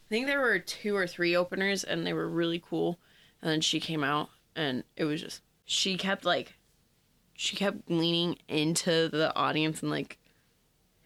[0.09, 2.99] think there were two or three openers and they were really cool.
[3.41, 6.55] And then she came out and it was just, she kept like
[7.35, 10.17] she kept leaning into the audience and like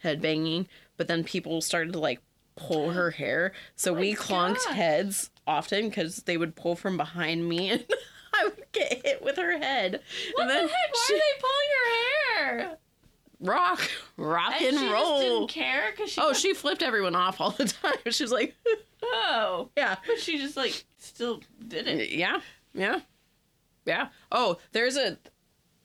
[0.04, 2.20] headbanging, but then people started to like
[2.56, 3.52] pull her hair.
[3.76, 4.76] So Oh we clonked gosh.
[4.76, 7.86] heads often because they would pull from behind me and
[8.34, 10.02] I would get hit with her head.
[10.34, 10.92] What and the then heck?
[10.92, 12.78] Why she- are they pulling her hair?
[13.44, 13.82] Rock,
[14.18, 15.20] rock And and, roll.
[15.20, 16.20] didn't care because she.
[16.22, 17.96] Oh, kept- she flipped everyone off all the time.
[18.10, 18.56] She was like,
[19.04, 22.10] Oh, yeah, but she just like still did it.
[22.12, 22.40] yeah,
[22.74, 23.00] yeah,
[23.86, 24.08] yeah.
[24.32, 25.18] Oh, there's a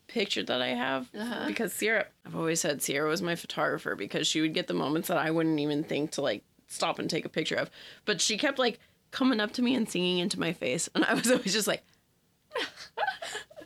[0.07, 1.45] picture that I have Uh-huh.
[1.47, 2.07] because Sierra.
[2.25, 5.31] I've always said Sierra was my photographer because she would get the moments that I
[5.31, 7.71] wouldn't even think to like stop and take a picture of.
[8.07, 8.79] But she kept like
[9.11, 11.83] coming up to me and singing into my face, and I was always just like.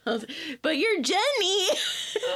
[0.05, 0.25] Was,
[0.63, 1.69] but you're Jenny.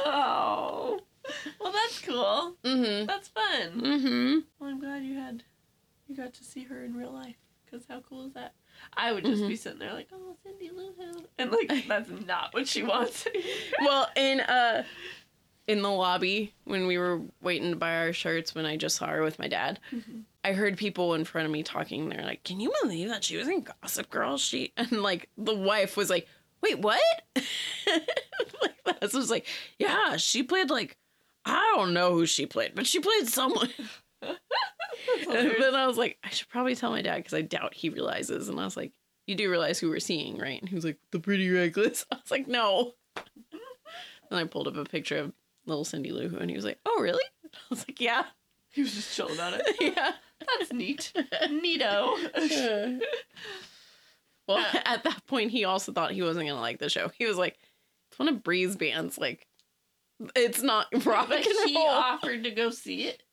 [0.05, 0.99] Oh,
[1.59, 2.55] well, that's cool.
[2.63, 3.05] mm-hmm.
[3.05, 3.81] That's fun.
[3.81, 4.39] Mm-hmm.
[4.59, 5.43] Well, I'm glad you had
[6.07, 7.35] you got to see her in real life.
[7.69, 8.53] Cause how cool is that?
[8.95, 12.53] I would just be sitting there like, oh, Cindy Lou Who, and like that's not
[12.53, 13.27] what she wants.
[13.81, 14.83] well in uh
[15.67, 19.07] in the lobby when we were waiting to buy our shirts when i just saw
[19.07, 19.79] her with my dad
[20.45, 23.35] i heard people in front of me talking they're like can you believe that she
[23.35, 26.25] was in gossip girl she and like the wife was like
[26.61, 27.01] wait what
[28.61, 29.45] like that was like
[29.77, 30.97] yeah she played like
[31.47, 33.69] i don't know who she played but she played someone
[34.21, 34.35] and
[35.59, 38.49] then i was like i should probably tell my dad because i doubt he realizes
[38.49, 38.91] and i was like
[39.25, 42.15] you do realize who we're seeing right and he was like the pretty reckless i
[42.15, 42.93] was like no
[44.29, 45.33] and I pulled up a picture of
[45.65, 48.25] little Cindy Lou Who, and he was like, "Oh, really?" I was like, "Yeah,
[48.69, 49.75] he was just chill about it.
[49.79, 50.13] yeah."
[50.59, 51.11] That's neat.
[51.43, 52.99] Neato.
[54.47, 57.09] well, at that point, he also thought he wasn't gonna like the show.
[57.17, 57.57] He was like,
[58.09, 59.17] "It's one of Bri's bands.
[59.17, 59.46] Like,
[60.35, 63.23] it's not rock But and he roll." offered to go see it.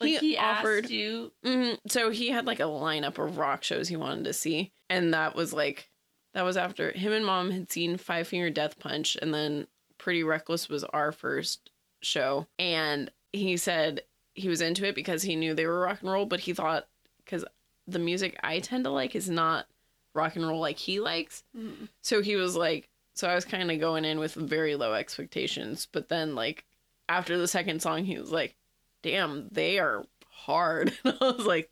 [0.00, 1.32] Like He he, offered- you.
[1.44, 5.12] hmm So he had like a lineup of rock shows he wanted to see, and
[5.14, 5.88] that was like,
[6.34, 9.66] that was after him and mom had seen Five Finger Death Punch, and then
[9.98, 11.70] Pretty Reckless was our first
[12.00, 14.02] show, and he said
[14.34, 16.86] he was into it because he knew they were rock and roll, but he thought
[17.24, 17.44] because
[17.88, 19.66] the music I tend to like is not
[20.14, 21.88] rock and roll like he likes, Mm.
[22.02, 25.88] so he was like, so I was kind of going in with very low expectations,
[25.90, 26.64] but then like
[27.08, 28.56] after the second song, he was like,
[29.02, 31.70] "Damn, they are hard." I was like,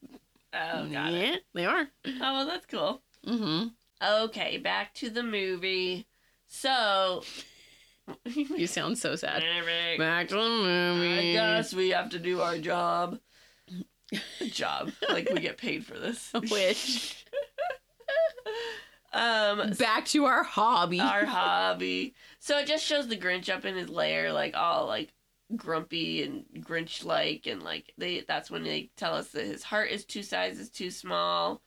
[0.53, 1.43] Oh, got yeah, it.
[1.55, 1.89] they are.
[2.07, 3.03] Oh, well, that's cool.
[3.27, 3.69] Mm-hmm.
[4.25, 6.07] Okay, back to the movie.
[6.47, 7.23] So.
[8.25, 9.43] You sound so sad.
[9.99, 11.31] Back to the movie.
[11.31, 13.19] I guess we have to do our job.
[14.53, 14.93] job.
[15.09, 16.31] Like we get paid for this.
[16.33, 17.25] Wish.
[19.17, 21.01] Um, Back to our hobby.
[21.01, 22.15] our hobby.
[22.39, 25.13] So it just shows the Grinch up in his lair, like all like
[25.55, 28.21] grumpy and Grinch like, and like they.
[28.27, 31.63] That's when they tell us that his heart is two sizes too small.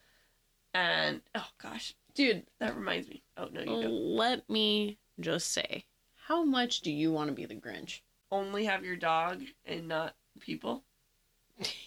[0.73, 3.23] And oh gosh, Dude, that reminds me.
[3.38, 3.91] Oh no, you don't.
[3.91, 5.85] let me just say,
[6.27, 8.01] how much do you want to be the Grinch?
[8.31, 10.83] Only have your dog and not people.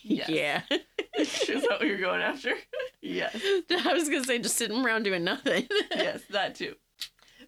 [0.03, 0.29] Yes.
[0.29, 0.63] Yeah.
[1.19, 2.53] Is that what you're going after?
[3.01, 3.35] yes.
[3.71, 5.67] I was gonna say just sitting around doing nothing.
[5.95, 6.75] yes, that too.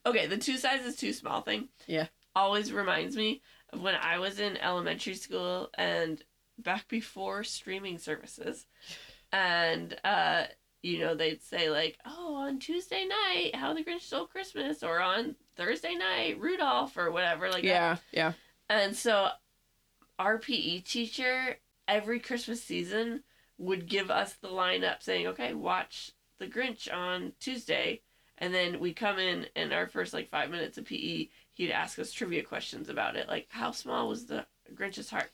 [0.07, 1.69] Okay, the two sizes too small thing.
[1.87, 2.07] Yeah.
[2.37, 6.23] Always reminds me of when I was in elementary school and
[6.59, 8.67] back before streaming services.
[9.33, 10.45] And uh
[10.83, 15.01] you know, they'd say like, "Oh, on Tuesday night, How the Grinch Stole Christmas," or
[15.01, 17.69] on Thursday night, Rudolph, or whatever like that.
[17.69, 18.33] yeah, yeah.
[18.69, 19.29] And so
[20.19, 21.57] our PE teacher
[21.89, 23.23] every Christmas season
[23.59, 28.03] would give us the lineup saying, "Okay, watch The Grinch on Tuesday."
[28.39, 31.99] And then we come in and our first like 5 minutes of PE, he'd ask
[32.01, 34.45] us trivia questions about it, like how small was the
[34.75, 35.31] Grinch's heart?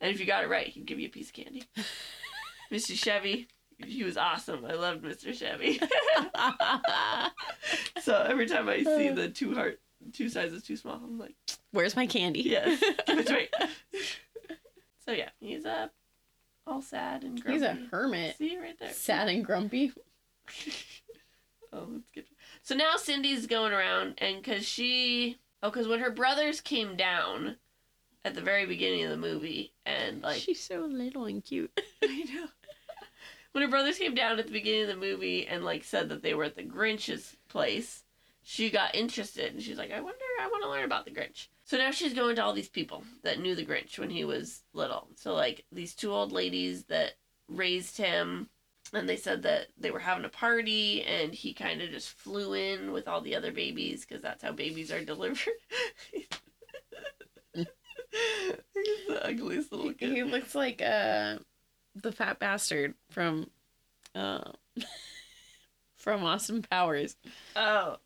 [0.00, 1.64] And if you got it right, he'd give you a piece of candy.
[2.70, 2.94] Mr.
[2.94, 4.64] Chevy, he was awesome.
[4.64, 5.32] I loved Mr.
[5.32, 5.80] Chevy.
[8.02, 9.14] so every time I see uh.
[9.14, 9.80] the two heart
[10.12, 11.34] two sizes too small, I'm like,
[11.72, 12.42] Where's my candy?
[12.42, 13.48] Yes, give it to me.
[15.04, 15.88] so yeah, he's uh,
[16.66, 17.60] all sad and grumpy.
[17.60, 18.36] He's a hermit.
[18.38, 18.92] See right there.
[18.92, 19.92] Sad and grumpy.
[21.74, 22.26] Oh, let's get.
[22.62, 27.56] So now Cindy's going around, and because she, oh, because when her brothers came down
[28.24, 31.72] at the very beginning of the movie, and like, She's so little and cute.
[32.02, 32.46] I know.
[33.52, 36.22] When her brothers came down at the beginning of the movie and like said that
[36.22, 38.03] they were at the Grinch's place,
[38.44, 41.48] she got interested and she's like, I wonder, I want to learn about the Grinch.
[41.64, 44.62] So now she's going to all these people that knew the Grinch when he was
[44.74, 45.08] little.
[45.16, 47.14] So like these two old ladies that
[47.48, 48.50] raised him
[48.92, 52.52] and they said that they were having a party and he kind of just flew
[52.52, 55.54] in with all the other babies because that's how babies are delivered.
[57.54, 57.66] He's
[59.08, 60.12] the ugliest little kid.
[60.12, 61.38] He looks like uh
[61.94, 63.48] the fat bastard from
[64.14, 64.52] uh
[65.96, 67.16] from Austin Powers.
[67.56, 67.96] Oh.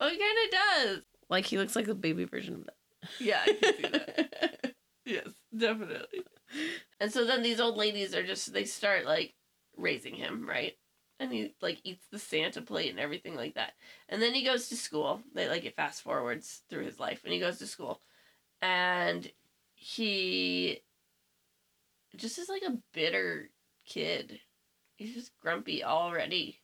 [0.00, 1.04] Oh, he kind of does.
[1.28, 2.76] Like he looks like the baby version of that.
[3.18, 4.74] Yeah, I can see that.
[5.04, 6.22] yes, definitely.
[7.00, 9.34] And so then these old ladies are just they start like
[9.76, 10.74] raising him, right?
[11.18, 13.72] And he like eats the Santa plate and everything like that.
[14.08, 15.22] And then he goes to school.
[15.34, 18.00] They like it fast forwards through his life and he goes to school.
[18.60, 19.30] And
[19.74, 20.80] he
[22.16, 23.50] just is like a bitter
[23.86, 24.40] kid.
[24.96, 26.60] He's just grumpy already.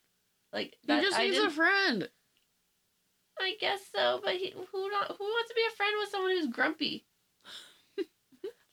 [0.53, 2.09] Like He just I needs a friend.
[3.39, 6.30] I guess so, but he, who not, who wants to be a friend with someone
[6.33, 7.05] who's grumpy?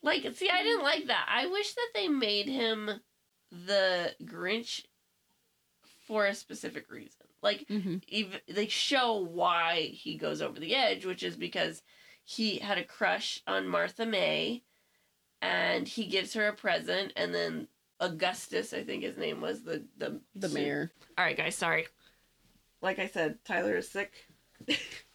[0.03, 1.25] like, see, I didn't like that.
[1.29, 2.89] I wish that they made him
[3.51, 4.85] the Grinch
[6.07, 7.25] for a specific reason.
[7.41, 7.97] Like, Mm-hmm.
[8.09, 11.81] even they show why he goes over the edge, which is because
[12.25, 14.63] he had a crush on Martha May,
[15.41, 17.67] and he gives her a present, and then
[18.01, 20.91] Augustus, I think his name was the the The mayor.
[21.17, 21.87] All right, guys, sorry.
[22.81, 24.13] Like I said, Tyler is sick.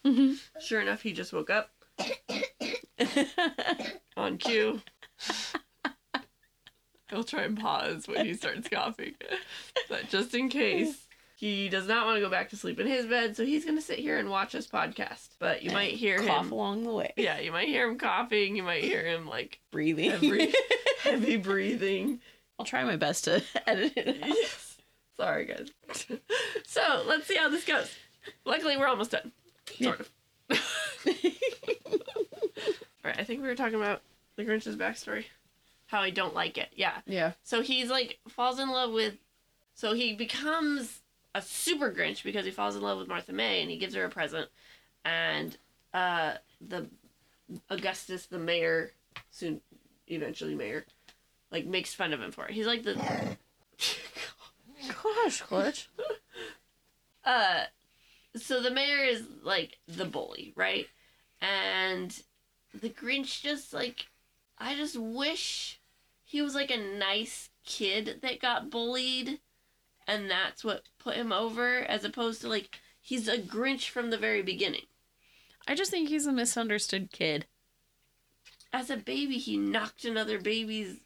[0.05, 0.35] Mm-hmm.
[0.61, 1.71] Sure enough, he just woke up
[4.17, 4.81] on cue.
[7.11, 9.15] He'll try and pause when he starts coughing.
[9.89, 13.07] But just in case, he does not want to go back to sleep in his
[13.07, 15.29] bed, so he's going to sit here and watch this podcast.
[15.39, 16.53] But you might hear him Cough him.
[16.53, 17.13] along the way.
[17.17, 18.57] Yeah, you might hear him coughing.
[18.57, 20.13] You might hear him like Breathing.
[20.13, 20.53] Every-
[21.03, 22.21] heavy breathing.
[22.59, 24.29] I'll try my best to edit it out.
[24.29, 24.77] Yes.
[25.17, 25.71] Sorry, guys.
[26.67, 27.95] so let's see how this goes.
[28.45, 29.33] Luckily, we're almost done.
[29.81, 30.11] Sort of.
[30.51, 30.57] All
[33.05, 34.03] right, I think we were talking about
[34.37, 35.25] the Grinch's backstory.
[35.87, 36.69] How I don't like it.
[36.75, 36.99] Yeah.
[37.07, 37.33] yeah.
[37.43, 39.15] So he's like falls in love with.
[39.75, 41.01] So he becomes
[41.35, 44.05] a super Grinch because he falls in love with Martha May and he gives her
[44.05, 44.49] a present,
[45.05, 45.57] and
[45.93, 46.89] uh, the
[47.71, 48.93] Augustus, the mayor,
[49.31, 49.61] soon
[50.09, 50.85] eventually mayor,
[51.51, 52.53] like makes fun of him for it.
[52.53, 52.95] He's like the.
[55.03, 55.89] Gosh, Clutch.
[57.25, 57.65] uh
[58.37, 60.87] so the mayor is like the bully right?
[61.41, 62.17] And
[62.81, 64.07] the grinch just like
[64.59, 65.81] i just wish
[66.25, 69.39] he was like a nice kid that got bullied
[70.07, 74.19] and that's what put him over as opposed to like he's a grinch from the
[74.19, 74.87] very beginning.
[75.67, 77.47] I just think he's a misunderstood kid.
[78.73, 80.97] as a baby he knocked another baby's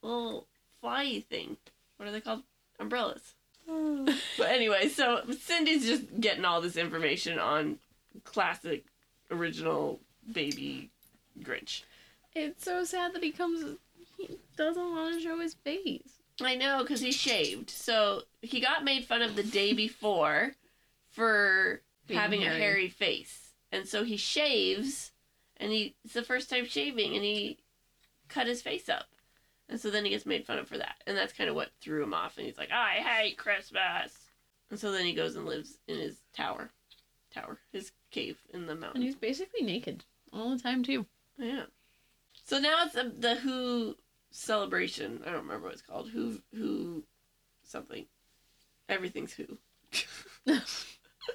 [0.00, 0.46] little
[0.80, 1.56] fly thing.
[1.96, 2.44] What are they called?
[2.78, 3.34] Umbrellas
[4.38, 7.78] But anyway, so Cindy's just getting all this information on
[8.24, 8.84] classic,
[9.30, 10.00] original
[10.30, 10.90] baby
[11.40, 11.82] Grinch.
[12.34, 13.76] It's so sad that he comes.
[14.16, 16.18] He doesn't want to show his face.
[16.40, 17.70] I know, because he shaved.
[17.70, 20.52] So he got made fun of the day before
[21.10, 22.60] for Being having a hairy.
[22.60, 23.52] hairy face.
[23.70, 25.12] And so he shaves,
[25.58, 27.58] and he it's the first time shaving, and he
[28.28, 29.06] cut his face up.
[29.68, 30.96] And so then he gets made fun of for that.
[31.06, 32.36] And that's kind of what threw him off.
[32.36, 34.12] And he's like, I hate Christmas.
[34.70, 36.70] And so then he goes and lives in his tower.
[37.32, 37.58] Tower.
[37.72, 38.96] His cave in the mountain.
[38.96, 41.06] And he's basically naked all the time, too.
[41.38, 41.64] Yeah.
[42.44, 43.96] So now it's the, the Who
[44.30, 45.22] celebration.
[45.22, 46.10] I don't remember what it's called.
[46.10, 47.04] Who Who
[47.62, 48.06] something.
[48.88, 49.58] Everything's Who.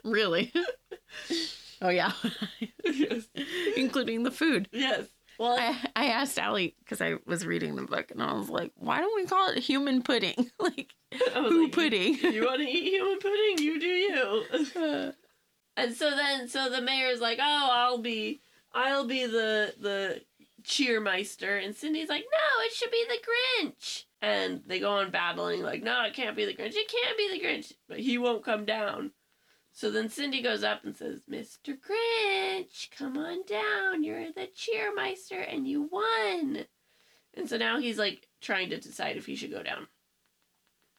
[0.04, 0.54] Really?
[1.82, 2.12] oh, yeah.
[2.84, 3.28] yes.
[3.78, 4.70] Including the food.
[4.72, 5.06] Yes.
[5.40, 8.72] Well, I, I asked Alli because I was reading the book and I was like,
[8.76, 10.50] why don't we call it human pudding?
[10.60, 10.94] like,
[11.34, 12.16] who like, pudding?
[12.22, 13.58] You want to eat human pudding?
[13.60, 14.44] You do you.
[14.76, 15.12] Uh,
[15.76, 18.42] And so then, so the mayor's like, "Oh, I'll be,
[18.74, 20.22] I'll be the the
[20.64, 23.20] cheermeister," and Cindy's like, "No, it should be the
[23.68, 26.74] Grinch." And they go on battling, like, "No, it can't be the Grinch.
[26.76, 29.12] It can't be the Grinch." But he won't come down.
[29.78, 31.78] So then Cindy goes up and says, "Mr.
[31.78, 34.04] Grinch, come on down.
[34.04, 36.66] You're the cheermeister, and you won."
[37.36, 39.88] And so now he's like trying to decide if he should go down.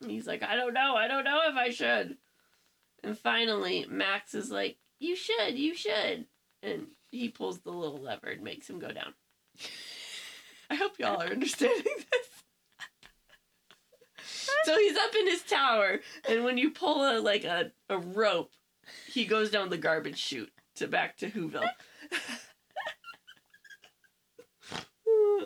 [0.00, 0.94] And he's like, "I don't know.
[0.94, 2.18] I don't know if I should."
[3.02, 6.26] And finally, Max is like, You should, you should.
[6.62, 9.12] And he pulls the little lever and makes him go down.
[10.70, 12.28] I hope y'all are understanding this.
[14.62, 15.98] so he's up in his tower,
[16.28, 18.52] and when you pull a like a, a rope,
[19.12, 21.68] he goes down the garbage chute to back to Whoville.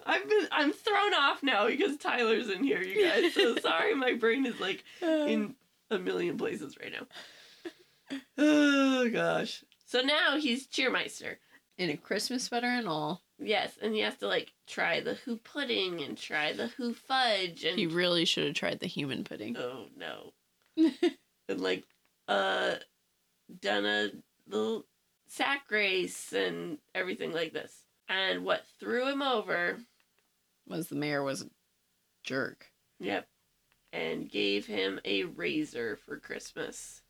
[0.05, 3.35] I've been I'm thrown off now because Tyler's in here, you guys.
[3.35, 5.55] So sorry my brain is like in
[5.91, 7.07] a million places right now.
[8.37, 9.65] Oh gosh.
[9.87, 11.37] So now he's cheermeister.
[11.79, 13.23] in a Christmas sweater and all.
[13.39, 17.65] Yes, and he has to like try the who pudding and try the who fudge
[17.65, 19.57] and He really should have tried the human pudding.
[19.57, 20.35] oh no.
[21.49, 21.85] and like
[22.29, 22.75] uh
[23.61, 24.11] done a
[24.49, 24.87] little
[25.29, 27.85] sack race and everything like this.
[28.09, 29.79] And what threw him over,
[30.67, 31.47] Was the mayor was a
[32.25, 32.67] jerk.
[32.99, 33.29] yep,
[33.93, 37.03] and gave him a razor for Christmas.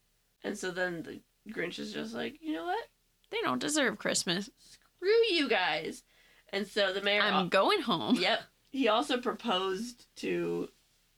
[0.45, 1.20] And so then the
[1.53, 2.86] Grinch is just like, you know what?
[3.30, 4.51] They don't deserve Christmas.
[4.59, 6.05] screw you guys.
[6.51, 7.22] And so the mayor.
[7.22, 8.16] I'm going home.
[8.16, 8.40] Yep.
[8.70, 10.68] He also proposed to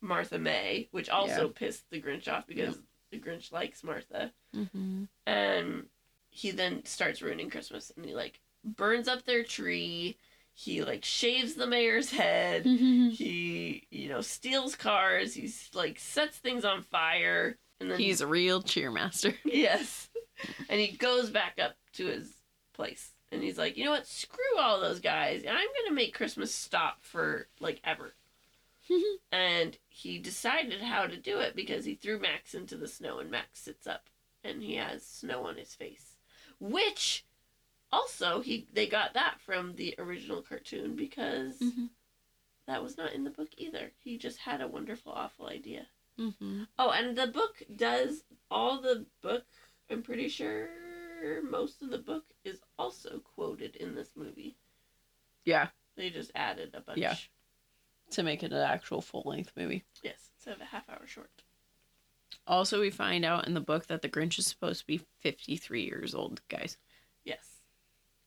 [0.01, 1.53] Martha May, which also Yeah.
[1.55, 2.79] pissed the Grinch off because
[3.15, 4.33] the Grinch likes Martha.
[4.55, 5.05] Mm-hmm.
[5.27, 5.87] And
[6.31, 10.17] he then starts ruining Christmas and he like burns up their tree.
[10.53, 12.65] He like shaves the mayor's head.
[13.15, 15.35] He, you know, steals cars.
[15.35, 17.57] He's like sets things on fire.
[17.81, 19.35] And then He's a real cheermaster.
[19.45, 20.09] Yes.
[20.69, 22.33] And he goes back up to his
[22.73, 23.13] place.
[23.31, 24.07] And he's like, you know what?
[24.07, 25.43] Screw all those guys.
[25.43, 28.15] And I'm going to make Christmas stop for like ever.
[29.33, 33.31] and he decided how to do it because he threw Max into the snow and
[33.31, 34.09] Max sits up
[34.43, 36.17] and he has snow on his face.
[36.59, 37.25] Which
[37.93, 41.91] also he they got that from the original cartoon because Mhm.
[42.67, 43.93] that was not in the book either.
[44.03, 45.87] He just had a wonderful awful idea.
[46.19, 46.65] Mm-hmm.
[46.77, 49.45] Oh, and the book does all the book.
[49.89, 50.71] I'm pretty sure
[51.43, 54.57] most of the book is also quoted in this movie.
[55.45, 56.99] Yeah, They just added a bunch.
[56.99, 57.17] Yeah.
[58.11, 59.85] To make it an actual full length movie.
[60.03, 61.31] Yes, instead of a half hour short.
[62.47, 65.83] Also, we find out in the book that the Grinch is supposed to be 53
[65.85, 66.77] years old, guys.
[67.25, 67.61] Yes,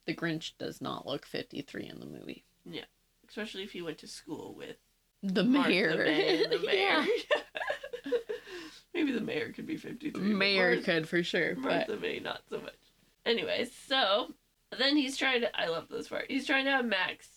[0.06, 2.44] The Grinch does not look 53 in the movie.
[2.64, 2.84] Yeah.
[3.28, 4.76] Especially if he went to school with
[5.22, 5.90] The mayor.
[6.48, 7.04] The mayor.
[8.06, 8.12] Yeah.
[8.94, 10.20] Maybe the mayor could be 53.
[10.20, 11.54] Mayor Martha- could for sure.
[11.54, 12.74] But Martha May, not so much.
[13.26, 14.32] Anyways, so
[14.76, 15.56] then he's trying to.
[15.60, 16.24] I love this part.
[16.28, 17.28] He's trying to have Max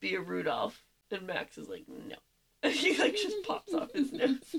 [0.00, 0.82] be a Rudolph,
[1.12, 2.16] and Max is like, no.
[2.70, 4.38] he like just pops off his nose.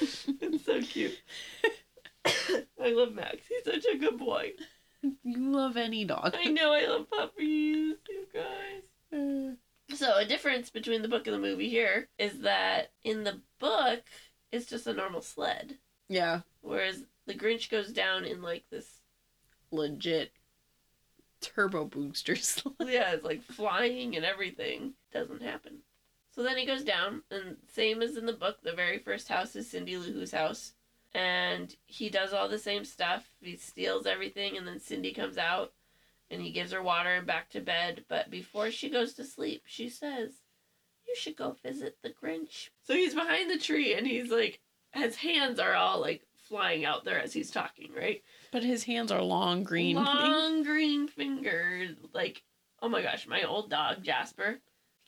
[0.00, 1.18] it's so cute.
[2.24, 3.38] I love Max.
[3.48, 4.52] He's such a good boy.
[5.02, 6.34] you love any dog.
[6.38, 6.72] I know.
[6.72, 8.82] I love puppies, you guys.
[9.12, 9.54] Uh,
[9.94, 14.00] So a difference between the book and the movie here is that in the book,
[14.50, 15.76] it's just a normal sled,
[16.08, 19.00] yeah, whereas the Grinch goes down in like this
[19.70, 20.32] legit
[21.40, 22.62] turbo boosters.
[22.80, 24.94] yeah, it's like flying and everything.
[25.12, 25.78] Doesn't happen.
[26.34, 29.54] So then he goes down, and same as in the book, the very first house
[29.54, 30.72] is Cindy Lou Who's house.
[31.14, 33.28] And he does all the same stuff.
[33.40, 35.72] He steals everything, and then Cindy comes out
[36.30, 38.06] and he gives her water and back to bed.
[38.08, 40.30] But before she goes to sleep, she says,
[41.06, 42.70] You should go visit the Grinch.
[42.82, 44.60] So he's behind the tree, and he's like,
[44.94, 48.22] his hands are all like flying out there as he's talking, right?
[48.50, 49.96] but his hands are long green.
[49.96, 51.96] long green fingers.
[52.12, 52.42] Like,
[52.80, 54.60] oh my gosh, my old dog Jasper.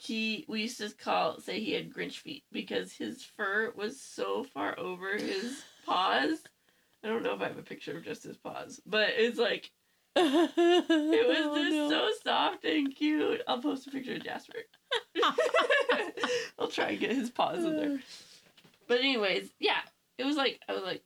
[0.05, 4.45] He we used to call say he had Grinch feet because his fur was so
[4.45, 6.41] far over his paws.
[7.03, 9.71] I don't know if I have a picture of just his paws, but it's like
[10.17, 10.23] it
[11.29, 11.89] was Oh, just no.
[11.89, 13.41] so soft and cute.
[13.49, 14.59] I'll post a picture of Jasper.
[16.59, 17.99] I'll try and get his paws in there.
[18.87, 19.81] But anyways, yeah,
[20.19, 21.03] it was like I was like,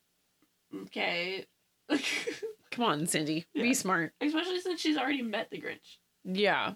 [0.86, 1.46] okay.
[2.72, 3.46] Come on, Cindy.
[3.54, 4.12] Be smart.
[4.20, 5.98] Especially since she's already met the Grinch.
[6.24, 6.72] Yeah,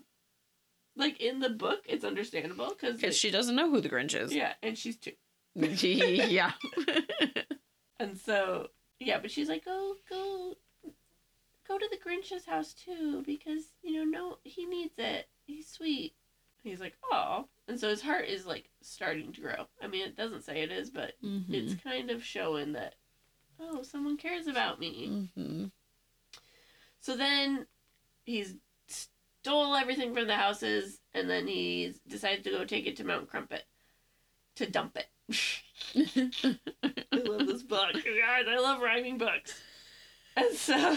[0.96, 4.34] Like in the book, it's understandable because because she doesn't know who the Grinch is.
[4.34, 5.12] yeah, and she's two,
[5.54, 6.52] yeah.
[7.98, 8.68] and so
[9.00, 10.56] yeah, but she's like, go go
[11.66, 15.28] go to the Grinch's house too because you know no he needs it.
[15.46, 16.14] He's sweet.
[16.62, 19.66] He's like, oh, and so his heart is like starting to grow.
[19.82, 21.44] I mean, it doesn't say it is, but Mhm.
[21.52, 22.94] it's kind of showing that
[23.60, 25.30] oh, someone cares about me.
[25.38, 25.70] Mhm.
[27.00, 27.66] So then
[28.24, 28.54] he's
[29.42, 33.28] stole everything from the houses, and then he decided to go take it to Mount
[33.28, 33.64] Crumpet
[34.54, 35.08] to dump it.
[37.12, 38.44] I love this book, you guys.
[38.48, 39.60] I love rhyming books.
[40.36, 40.96] And so,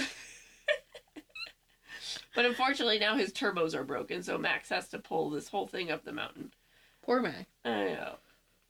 [2.35, 5.89] but unfortunately, now his turbos are broken, so Max has to pull this whole thing
[5.89, 6.53] up the mountain.
[7.01, 7.45] Poor Max.
[7.63, 8.15] I know.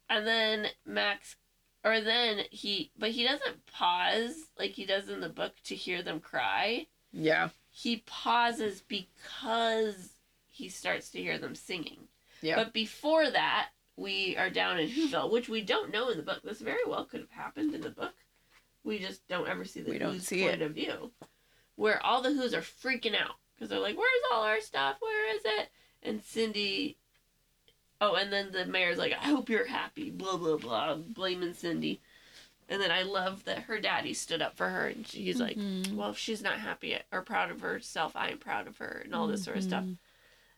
[0.09, 1.35] And then Max,
[1.83, 6.01] or then he, but he doesn't pause like he does in the book to hear
[6.01, 6.87] them cry.
[7.11, 7.49] Yeah.
[7.77, 10.13] He pauses because
[10.47, 12.07] he starts to hear them singing.
[12.41, 12.55] Yeah.
[12.55, 13.67] But before that,
[13.97, 16.39] we are down in Whoville, which we don't know in the book.
[16.41, 18.13] This very well could have happened in the book.
[18.85, 20.65] We just don't ever see the We don't Who's see point it.
[20.65, 21.11] of view.
[21.75, 24.95] Where all the Who's are freaking out because they're like, "Where's all our stuff?
[25.01, 25.69] Where is it?"
[26.01, 26.97] And Cindy.
[27.99, 31.99] Oh, and then the mayor's like, "I hope you're happy." Blah blah blah, blaming Cindy.
[32.67, 35.93] And then I love that her daddy stood up for her, and he's like, Mhm.
[35.93, 39.13] well, if she's not happy or proud of herself, I am proud of her, and
[39.13, 39.83] all this sort of stuff.
[39.83, 39.97] Mhm.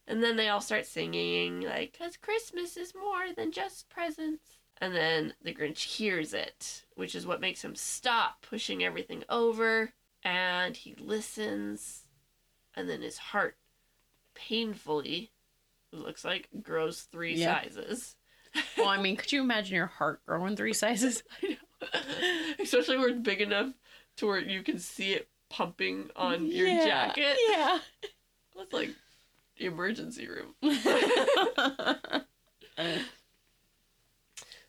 [0.07, 4.57] And then they all start singing, like, because Christmas is more than just presents.
[4.79, 9.93] And then the Grinch hears it, which is what makes him stop pushing everything over.
[10.23, 12.05] And he listens.
[12.73, 13.57] And then his heart
[14.33, 15.31] painfully,
[15.91, 17.61] it looks like, grows three Yeah.
[17.61, 18.15] sizes.
[18.77, 21.23] Well, I mean, could you imagine your heart growing three sizes?
[22.59, 23.73] Especially where it's big enough
[24.17, 27.37] to where you can see it pumping on your jacket.
[27.49, 27.79] Yeah.
[28.55, 28.89] That's like
[29.57, 30.55] the emergency room.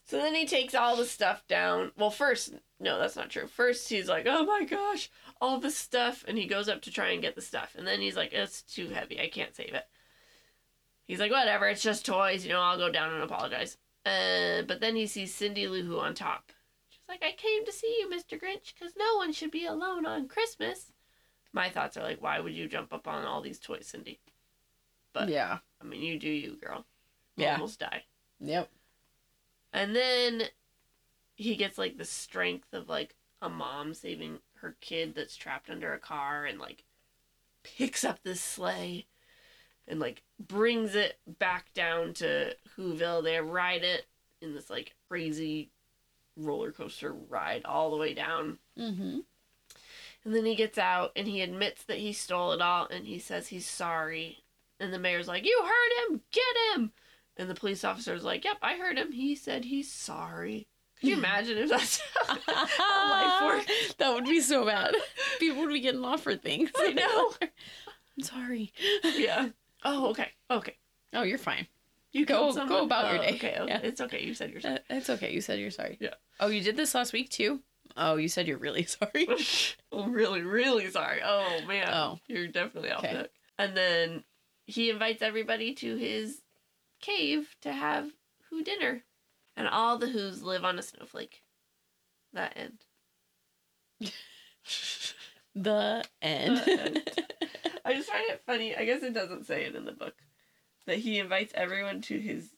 [0.09, 1.93] So then he takes all the stuff down.
[1.95, 3.47] Well, first, no, that's not true.
[3.47, 6.25] First, he's like, oh my gosh, all this stuff.
[6.27, 7.75] And he goes up to try and get the stuff.
[7.77, 9.21] And then he's like, it's too heavy.
[9.21, 9.85] I can't save it.
[11.07, 12.43] He's like, whatever, it's just toys.
[12.43, 13.77] You know, I'll go down and apologize.
[14.07, 16.53] Uh, but then he sees Cindy Lou Who on top.
[17.09, 18.39] Like, I came to see you, Mr.
[18.39, 20.93] Grinch, because no one should be alone on Christmas.
[21.53, 24.21] My thoughts are like, why would you jump up on all these toys, Cindy?
[25.13, 25.59] But- yeah.
[25.81, 26.85] I mean, you do you, girl.
[27.37, 27.55] You Yeah.
[27.55, 28.03] Almost die.
[28.41, 28.69] Yep.
[29.73, 30.43] And then
[31.35, 35.93] he gets like the strength of like a mom saving her kid that's trapped under
[35.93, 36.85] a car and like
[37.63, 39.07] picks up this sleigh
[39.87, 43.23] and like brings it back down to Whoville.
[43.23, 44.07] They ride it
[44.43, 45.71] in this like crazy
[46.39, 48.59] roller coaster ride all the way down.
[48.79, 49.19] Mm-hmm.
[50.25, 53.19] And then he gets out and he admits that he stole it all and he
[53.19, 54.39] says he's sorry.
[54.81, 56.21] And the mayor's like, You heard him!
[56.33, 56.93] Get him!
[57.37, 59.13] And the police officer's like, Yep, I heard him.
[59.13, 60.67] He said he's sorry.
[61.01, 62.37] Could you imagine if that's how
[63.11, 63.95] life works?
[63.99, 64.95] That would be so bad.
[65.39, 66.71] People would be getting off for things.
[66.77, 67.33] I know.
[67.43, 68.73] I'm sorry.
[69.05, 69.51] Yeah.
[69.85, 70.29] Oh, okay.
[70.51, 70.77] Okay.
[71.15, 71.67] Oh, you're fine.
[72.19, 73.35] You Go- go about your Oh, day.
[73.37, 73.65] Okay, okay.
[73.69, 73.81] Yeah.
[73.83, 74.23] It's okay.
[74.25, 74.77] You said you're sorry.
[74.77, 75.33] Uh, it's okay.
[75.33, 75.97] You said you're sorry.
[76.01, 76.15] Yeah.
[76.41, 77.61] Oh, you did this last week too?
[77.97, 79.29] Oh, you said you're really sorry.
[79.93, 81.21] I'm really, really sorry.
[81.25, 81.89] Oh man.
[81.93, 82.19] Oh.
[82.29, 83.17] You're definitely off Okay.
[83.17, 83.31] hook.
[83.59, 84.25] And then
[84.67, 86.43] he invites everybody to his
[87.01, 88.11] cave to have
[88.51, 89.03] Who dinner.
[89.57, 91.43] And all the Who's live on a snowflake.
[92.33, 92.85] That end.
[95.55, 96.59] The end.
[96.59, 97.11] The end.
[97.85, 98.77] I just find it funny.
[98.77, 100.15] I guess it doesn't say it in the book.
[100.89, 102.49] That he invites everyone to his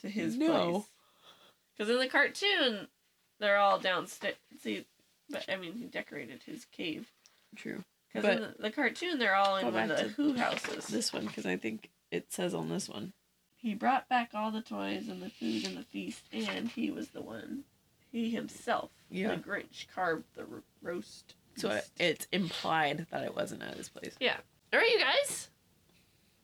[0.00, 0.70] to his No.
[0.72, 0.84] place.
[1.76, 2.88] Because in the cartoon,
[3.38, 4.36] they're all downstairs.
[4.62, 4.86] See,
[5.28, 7.10] but I mean, he decorated his cave.
[7.54, 7.84] True.
[8.12, 10.86] Because in the, the cartoon, they're all in one of the Who houses.
[10.86, 13.12] This one, because I think it says on this one.
[13.56, 17.08] He brought back all the toys and the food and the feast, and he was
[17.10, 17.64] the one.
[18.10, 19.34] He himself, Yeah.
[19.34, 21.34] the Grinch, carved the ro- roast.
[21.56, 24.16] So it, it's implied that it wasn't at his place.
[24.18, 24.38] Yeah.
[24.72, 25.48] All right, you guys,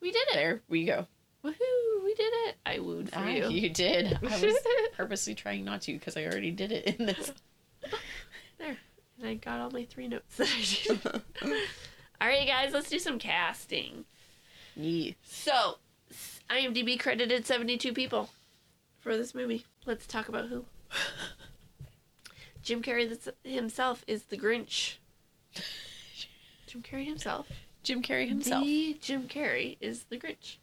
[0.01, 0.35] we did it.
[0.35, 1.07] There we go.
[1.45, 2.05] Woohoo!
[2.05, 2.57] We did it.
[2.67, 3.49] I wooed for Ah, you.
[3.49, 4.19] you did.
[4.29, 4.55] I was
[4.97, 7.33] purposely trying not to because I already did it in this.
[8.59, 8.77] There.
[9.19, 11.23] And I got all my three notes that I did.
[12.21, 14.05] all right, guys, let's do some casting.
[14.75, 15.13] yeah.
[15.23, 15.79] So,
[16.51, 18.31] IMDb credited 72 people
[18.99, 19.65] for this movie.
[19.87, 20.65] Let's talk about who.
[22.63, 24.97] Jim Carrey himself is the Grinch.
[26.67, 27.47] Jim Carrey himself.
[27.83, 28.65] Jim Carrey himself.
[28.65, 30.57] The Jim Carrey is the Grinch.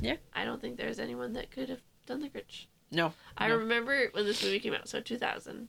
[0.00, 0.16] Yeah.
[0.34, 2.66] I don't think there's anyone that could have done the Grinch.
[2.90, 3.12] No.
[3.36, 3.56] I No.
[3.56, 5.68] remember when this movie came out, so 2000.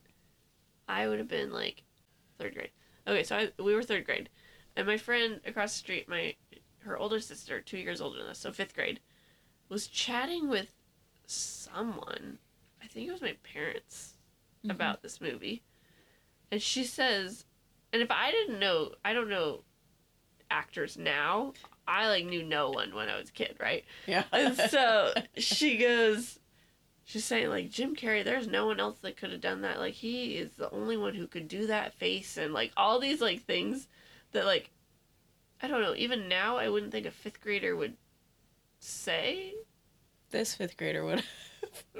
[0.88, 1.82] I would have been like
[2.38, 2.70] third grade.
[3.06, 4.28] Okay, so I, we were third grade,
[4.76, 6.34] and my friend across the street, my
[6.80, 9.00] her older sister, two years older than us, so fifth grade,
[9.68, 10.72] was chatting with
[11.26, 12.38] someone.
[12.82, 14.14] I think it was my parents
[14.64, 14.70] Mhm.
[14.72, 15.62] about this movie,
[16.50, 17.44] and she says,
[17.92, 19.64] and if I didn't know, I don't know
[20.50, 21.52] actors now.
[21.86, 23.84] I like knew no one when I was a kid, right?
[24.06, 24.24] Yeah.
[24.32, 26.38] And so she goes,
[27.04, 29.78] she's saying like Jim Carrey, there's no one else that could have done that.
[29.78, 33.20] Like he is the only one who could do that face and like all these
[33.20, 33.88] like things
[34.32, 34.70] that like
[35.62, 35.94] I don't know.
[35.94, 37.96] Even now, I wouldn't think a fifth grader would
[38.78, 39.54] say.
[40.30, 41.22] this fifth grader would.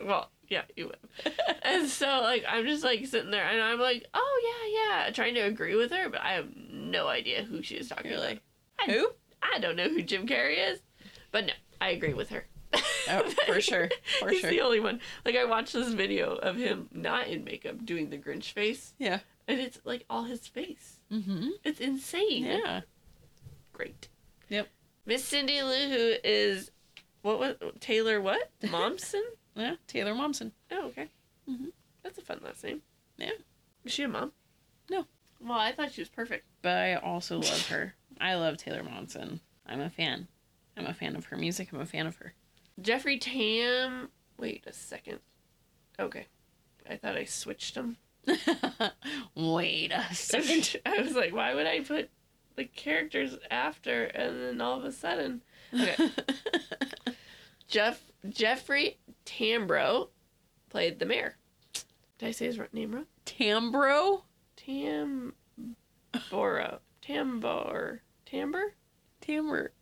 [0.04, 1.32] Well, yeah, you would.
[1.62, 5.34] and so like I'm just like sitting there and I'm like, oh yeah, yeah, trying
[5.34, 8.42] to agree with her, but I have no idea who she is talking You're like,
[8.78, 9.10] I, Who?
[9.42, 10.80] I don't know who Jim Carrey is,
[11.32, 12.46] but no, I agree with her.
[13.08, 13.88] Oh, for sure.
[14.20, 14.28] For sure.
[14.30, 14.50] He's sure.
[14.50, 15.00] the only one.
[15.24, 19.20] Like I watched this video of him not in makeup doing the Grinch face, Yeah.
[19.48, 20.98] and it's like all his face.
[21.12, 21.48] Mm-hmm.
[21.64, 22.44] It's insane.
[22.44, 22.80] Yeah.
[23.72, 24.08] Great.
[24.48, 24.68] Yep.
[25.06, 26.70] Miss Cindy Lou, who is
[27.22, 28.20] what was Taylor?
[28.20, 29.22] What Momsen?
[29.60, 29.74] Yeah.
[29.86, 30.52] Taylor Momsen.
[30.70, 31.08] oh, okay.
[31.48, 31.72] Mhm.
[32.02, 32.82] That's a fun last name.
[33.18, 33.30] Yeah.
[33.84, 34.32] Is she a mom?
[34.90, 35.06] No.
[35.40, 36.44] Well, I thought she was perfect.
[36.62, 37.94] But I also love her.
[38.20, 39.40] I love Taylor Momsen.
[39.66, 40.28] I'm a fan.
[40.76, 41.68] I'm a fan of her music.
[41.72, 42.34] I'm a fan of her.
[42.80, 44.08] Jeffrey Tam.
[44.38, 45.20] Wait a second.
[45.98, 46.26] Okay.
[46.88, 47.96] I thought I switched them.
[49.34, 50.76] Wait a second.
[50.86, 52.10] I was like, why would I put
[52.56, 55.42] the characters after and then all of a sudden?
[55.72, 56.10] Okay.
[57.70, 60.08] Jeff Jeffrey Tambro
[60.68, 61.36] played the mayor.
[62.18, 63.06] Did I say his name wrong?
[63.24, 64.22] Tambro?
[64.58, 65.32] Tamboro.
[67.02, 68.00] Tambor.
[68.26, 68.74] Tamber?
[69.20, 69.72] Tamber.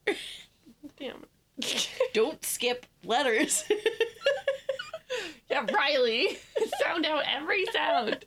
[0.99, 1.25] Damn.
[2.13, 3.65] Don't skip letters.
[5.51, 6.39] yeah, Riley.
[6.83, 8.25] Sound out every sound.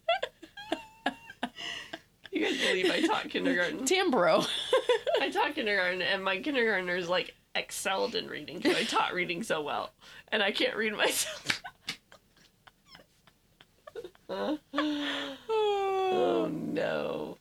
[2.32, 3.86] you guys believe I taught kindergarten?
[3.86, 4.46] Tambro.
[5.22, 9.62] I taught kindergarten, and my kindergartners like excelled in reading because I taught reading so
[9.62, 9.94] well,
[10.30, 11.62] and I can't read myself.
[14.74, 17.38] oh no!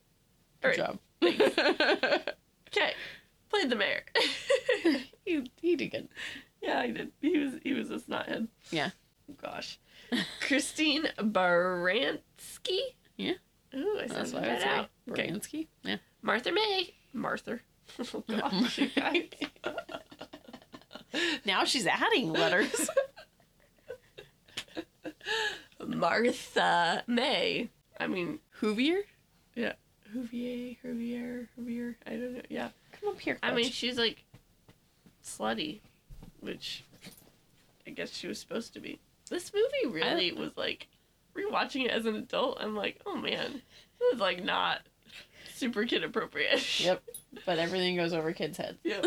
[0.65, 0.99] All Good job.
[1.23, 2.95] okay,
[3.49, 4.03] played the mayor.
[5.25, 6.09] he, he did good.
[6.61, 7.13] yeah, I did.
[7.21, 8.49] He was he was a snothead.
[8.71, 8.91] Yeah.
[9.31, 9.79] Oh, gosh,
[10.41, 12.81] Christine Baranski.
[13.17, 13.35] Yeah.
[13.75, 14.89] Ooh, I said that out.
[15.11, 15.33] Okay.
[15.85, 15.97] Yeah.
[16.23, 16.95] Martha May.
[17.13, 17.61] Martha.
[17.99, 19.29] Oh gosh, you guys.
[21.45, 22.89] Now she's adding letters.
[25.85, 27.69] Martha May.
[27.99, 29.01] I mean, Hoovier?
[30.15, 31.95] Huvier, Huvier, Huvier.
[32.07, 32.43] I don't know.
[32.49, 32.69] Yeah.
[32.93, 33.39] Come up here.
[33.43, 34.25] I mean, she's like
[35.25, 35.81] slutty,
[36.41, 36.85] which
[37.87, 38.99] I guess she was supposed to be.
[39.29, 40.89] This movie really was like
[41.37, 42.59] rewatching it as an adult.
[42.61, 43.63] I'm like, oh man,
[43.99, 44.81] this is like not
[45.61, 46.81] super kid appropriate.
[46.81, 47.03] Yep.
[47.47, 48.79] But everything goes over kids' heads.
[48.83, 49.05] Yep.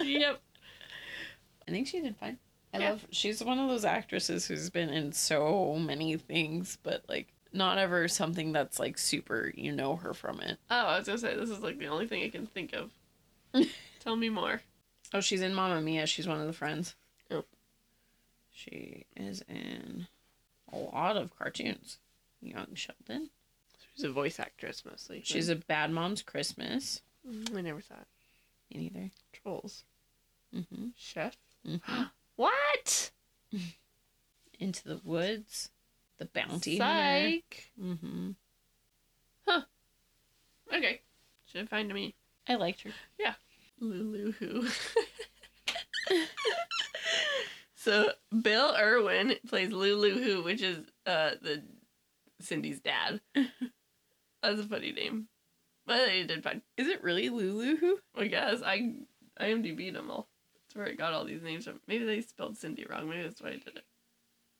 [0.00, 0.40] yep.
[1.68, 2.38] I think she did fine.
[2.74, 2.90] I Yeah.
[2.90, 3.06] love.
[3.12, 8.08] She's one of those actresses who's been in so many things, but like not ever
[8.08, 9.52] something that's like super.
[9.54, 10.58] You know her from it.
[10.68, 12.90] Oh, I was gonna say this is like the only thing I can think of.
[14.00, 14.62] Tell me more.
[15.14, 16.06] Oh, she's in Mamma Mia.
[16.08, 16.96] She's one of the friends.
[17.30, 17.44] Oh.
[18.52, 20.08] She is in
[20.72, 21.98] a lot of cartoons.
[22.42, 23.30] Young Sheldon.
[23.94, 25.22] She's a voice actress mostly.
[25.24, 27.02] She's a Bad Mom's Christmas.
[27.28, 28.76] Mm, I never saw it.
[28.76, 29.10] Me neither.
[29.32, 29.84] Trolls.
[30.54, 30.88] Mm-hmm.
[30.96, 31.36] Chef.
[31.66, 32.02] mm-hmm.
[32.36, 33.10] What?
[34.58, 35.68] Into the Woods.
[36.16, 37.30] The Bounty Hunter.
[37.30, 37.70] Psych.
[37.82, 38.30] Mm-hmm.
[39.46, 39.62] Huh.
[40.74, 41.00] Okay.
[41.46, 42.14] Should find me.
[42.48, 42.90] I liked her.
[43.18, 43.34] Yeah.
[43.80, 44.66] Lulu who.
[47.74, 48.12] so
[48.42, 51.62] Bill Irwin plays Lulu who, which is uh the
[52.40, 53.20] Cindy's dad.
[54.42, 55.28] That's a funny name.
[55.86, 56.62] But they did fine.
[56.76, 57.76] Is it really Lulu?
[57.76, 57.98] Who?
[58.16, 58.94] I guess I
[59.40, 60.28] IMDb'd them all.
[60.54, 61.80] That's where I got all these names from.
[61.86, 63.08] Maybe they spelled Cindy wrong.
[63.08, 63.84] Maybe that's why I did it.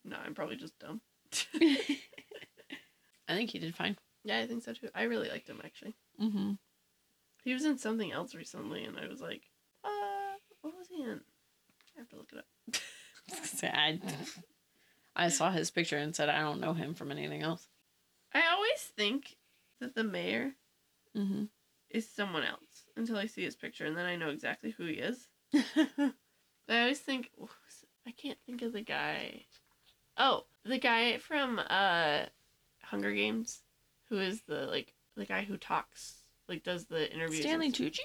[0.03, 1.01] No, I'm probably just dumb.
[1.55, 3.97] I think he did fine.
[4.23, 4.89] yeah, I think so too.
[4.93, 5.95] I really liked him actually.
[6.21, 6.53] Mm-hmm.
[7.43, 9.43] He was in something else recently, and I was like,
[9.83, 11.21] uh, what was he in?
[11.95, 12.45] I have to look it up.
[13.73, 13.99] I,
[15.15, 17.67] I saw his picture and said I don't know him from anything else.
[18.33, 19.37] I always think
[19.81, 20.53] that the mayor
[21.17, 21.43] Mm-hmm.
[21.89, 24.93] is someone else until I see his picture, and then I know exactly who he
[24.93, 25.27] is.
[25.53, 26.13] I
[26.69, 27.89] always think what was it?
[28.07, 29.45] I can't think of the guy.
[30.17, 32.25] Oh, the guy from uh,
[32.81, 33.61] Hunger Games,
[34.09, 36.15] who is the like the guy who talks,
[36.47, 37.41] like does the interviews.
[37.45, 37.99] Stanley Tucci?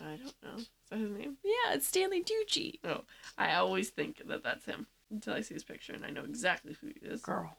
[0.00, 0.58] I don't know.
[0.58, 1.36] Is that his name?
[1.44, 2.78] Yeah, it's Stanley Tucci.
[2.84, 3.00] Oh,
[3.36, 6.76] I always think that that's him until I see his picture, and I know exactly
[6.80, 7.22] who he is.
[7.22, 7.56] Girl.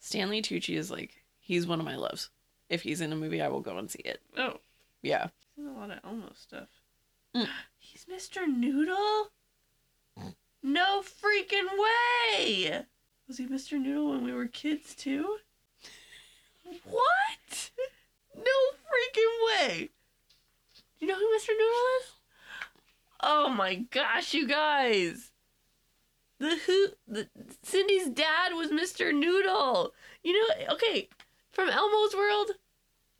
[0.00, 1.17] Stanley Tucci is like
[1.48, 2.30] he's one of my loves.
[2.68, 4.20] If he's in a movie, I will go and see it.
[4.36, 4.58] Oh,
[5.02, 5.28] Yeah.
[5.56, 6.68] he's in a lot of Elmo stuff.
[7.34, 7.48] Mm.
[7.78, 8.46] He's Mr.
[8.46, 9.30] Noodle?
[10.62, 12.84] No freaking way!
[13.26, 13.80] Was he Mr.
[13.80, 15.36] Noodle when we were kids too?
[16.84, 17.70] What?
[18.36, 18.42] No
[18.84, 19.90] freaking way!
[20.98, 21.48] Do you know who Mr.
[21.50, 22.12] Noodle is?
[23.20, 25.30] Oh my gosh, you guys!
[26.38, 27.28] The who the
[27.62, 29.14] Cindy's dad was Mr.
[29.14, 29.92] Noodle.
[30.22, 31.08] You know, okay,
[31.52, 32.50] from Elmo's World.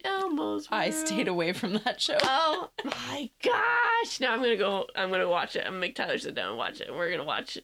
[0.05, 0.83] Elmo's World.
[0.83, 2.19] I stayed away from that show.
[2.23, 4.21] Oh my gosh!
[4.21, 4.87] Now I'm gonna go.
[4.95, 5.61] I'm gonna watch it.
[5.61, 6.89] I'm gonna make Tyler sit down and watch it.
[6.89, 7.59] And We're gonna watch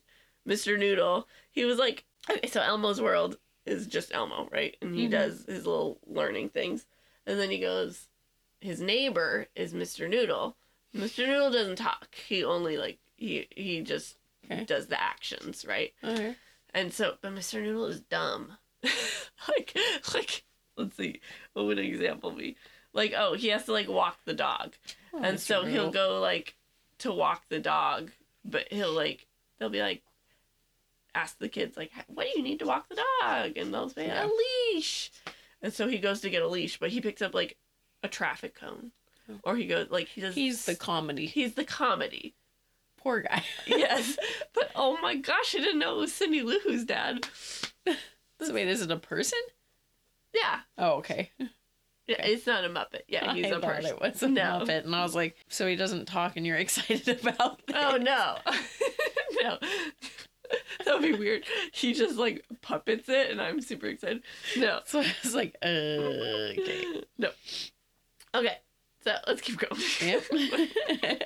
[0.48, 0.78] Mr.
[0.78, 1.28] Noodle.
[1.52, 3.36] He was like, okay, so Elmo's world
[3.66, 4.76] is just Elmo, right?
[4.82, 5.10] And he Mhm.
[5.12, 6.86] does his little learning things,
[7.26, 8.08] and then he goes.
[8.60, 10.08] His neighbor is Mr.
[10.08, 10.56] Noodle.
[10.96, 11.26] Mr.
[11.26, 12.14] Noodle doesn't talk.
[12.14, 14.64] He only like he he just Okay.
[14.64, 15.92] does the actions, right?
[16.02, 16.34] Okay.
[16.72, 17.62] And so, but Mr.
[17.62, 18.56] Noodle is dumb.
[19.48, 19.76] like,
[20.14, 20.44] like,
[20.76, 21.20] let's see,
[21.52, 22.56] what would an example be?
[22.92, 24.74] Like, oh, he has to like walk the dog,
[25.12, 26.54] Oh, and so he'll go like
[26.98, 28.10] to walk the dog,
[28.44, 29.26] but he'll like
[29.58, 30.02] they'll be like
[31.14, 33.56] ask the kids like, what do you need to walk the dog?
[33.56, 34.26] And they'll say Yeah.
[34.26, 34.30] a
[34.74, 35.10] leash,
[35.62, 37.56] and so he goes to get a leash, but he picks up like
[38.02, 38.92] a traffic cone,
[39.28, 39.40] Oh.
[39.44, 40.34] or he goes like he does.
[40.34, 41.26] He's the comedy.
[41.26, 42.34] he's the comedy.
[42.96, 43.42] Poor guy.
[43.66, 44.16] Yes,
[44.54, 47.26] but oh my gosh, I didn't know it was Cindy Lou Who's dad.
[48.40, 49.38] so wait, isn't a person?
[50.34, 51.30] Yeah, Oh, okay.
[52.06, 52.32] Yeah, Okay.
[52.34, 53.02] it's not a Muppet.
[53.08, 53.90] Yeah, he's I a thought person.
[53.92, 54.42] it was a No.
[54.42, 57.76] Muppet, and I was like, so he doesn't talk, and you're excited about this.
[57.78, 58.36] Oh no,
[59.42, 59.58] no,
[60.84, 61.44] that would be weird.
[61.72, 64.22] He just like puppets it, and I'm super excited.
[64.56, 67.02] No, So I was like, uh, okay.
[67.16, 67.30] no.
[68.34, 68.56] Okay,
[69.04, 69.80] so let's keep going.
[70.02, 71.22] Yep.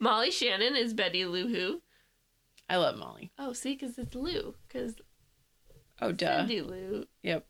[0.00, 1.82] Molly Shannon is Betty Lou Who.
[2.70, 3.30] I love Molly.
[3.38, 4.54] Oh, see, because it's Lou.
[4.66, 4.94] Because
[6.00, 6.38] Oh, duh.
[6.38, 7.04] Cindy Lou.
[7.22, 7.44] Yep.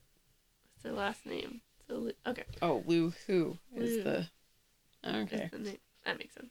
[0.85, 1.61] It's last name.
[1.87, 4.27] So okay, Oh, Lou Who is the.
[5.05, 5.49] Okay.
[5.53, 5.79] the name.
[6.05, 6.51] that makes sense.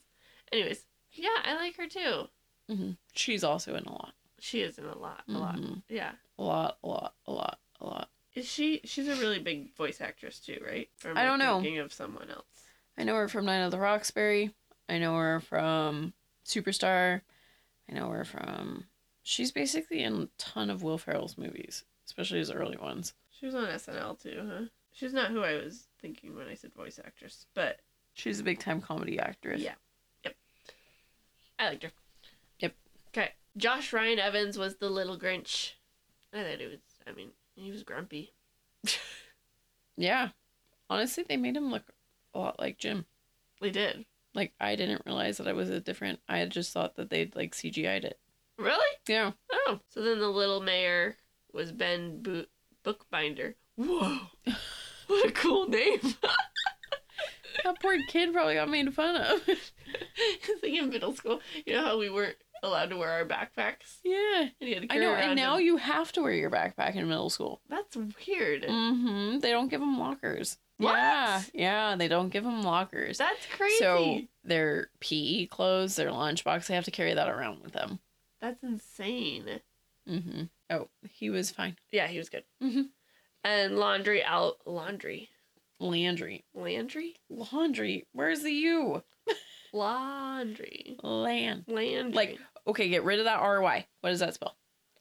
[0.52, 2.28] Anyways, yeah, I like her too.
[2.70, 4.14] hmm She's also in a lot.
[4.40, 5.56] She is in a lot, a lot.
[5.58, 5.82] Mhm.
[5.90, 6.12] Yeah.
[6.40, 8.10] A lot, a lot, a lot, a lot.
[8.36, 8.82] Is she?
[8.84, 10.90] She's a really big voice actress too, right?
[11.16, 11.56] I don't know.
[11.62, 12.46] Thinking of someone else.
[12.98, 14.52] I know her from Night at the Roxbury.
[14.90, 16.14] I know her from
[16.46, 17.22] Superstar.
[17.90, 18.86] I know her from.
[19.24, 23.14] She's basically in a ton of Will Ferrell's movies, especially his early ones.
[23.40, 24.66] She was on SNL too, huh?
[24.94, 27.80] She's not who I was thinking when I said voice actress, but
[28.14, 29.62] She's a big time comedy actress.
[29.62, 29.76] Yeah.
[30.24, 30.36] Yep.
[31.60, 31.92] I liked her.
[32.60, 32.74] Yep.
[33.10, 33.30] Okay.
[33.56, 35.74] Josh Ryan Evans was the little Grinch.
[36.34, 36.80] I thought it was.
[37.08, 38.34] I mean, he was grumpy.
[39.98, 40.30] Yeah.
[40.90, 41.84] Honestly, they made him look
[42.34, 43.06] a lot like Jim.
[43.60, 44.06] They did.
[44.34, 46.20] Like, I didn't realize that I was a different.
[46.30, 48.20] I just thought that they'd, like, CGI'd it.
[48.60, 48.86] Really?
[49.08, 49.32] Yeah.
[49.52, 49.80] Oh.
[49.90, 51.18] So then the little mayor
[51.52, 52.46] was Ben Bo-
[52.88, 53.56] Bookbinder.
[53.76, 54.18] Whoa.
[55.08, 56.00] what a cool name.
[57.64, 59.42] That poor kid probably got made fun of.
[59.50, 61.42] It's like in middle school.
[61.66, 63.98] You know how we weren't allowed to wear our backpacks?
[64.06, 64.50] yeah.
[64.62, 65.66] And you had to I carry know, around and now them.
[65.66, 67.62] you have to wear your backpack in middle school.
[67.68, 68.64] That's weird.
[68.64, 69.40] Mm-hmm.
[69.40, 70.58] They don't give them lockers.
[70.78, 70.94] What?
[70.94, 73.18] Yeah, yeah, they don't give them lockers.
[73.18, 73.78] That's crazy.
[73.80, 78.00] So their PE clothes, their lunchbox, they have to carry that around with them.
[78.40, 79.62] That's insane.
[80.08, 80.44] Mm-hmm.
[80.70, 81.78] Oh, he was fine.
[81.92, 82.44] Yeah, he was good.
[82.62, 82.90] Mhm.
[83.44, 85.30] And laundry out laundry.
[85.80, 86.44] Landry.
[86.54, 87.16] Landry?
[87.30, 88.06] Laundry.
[88.12, 89.04] Where's the U?
[89.74, 90.98] Laundry.
[91.04, 91.66] Land.
[91.68, 92.14] Landry.
[92.14, 93.86] Like, okay, get rid of that RY.
[94.02, 94.58] What does that spell?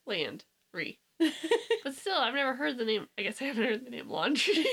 [0.06, 0.44] land.
[0.72, 0.98] Re.
[1.82, 3.06] But still, I've never heard the name.
[3.18, 4.70] I guess I haven't heard the name laundry either.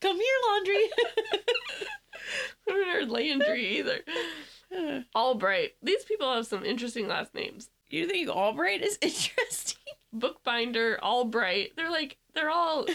[0.00, 0.90] Come here, laundry.
[2.68, 4.00] I haven't heard Landry either.
[5.16, 5.70] Allbright.
[5.82, 7.70] These people have some interesting last names.
[7.90, 9.78] You think Allbright is interesting?
[10.12, 11.74] Bookbinder, Allbright.
[11.76, 12.86] They're like, they're all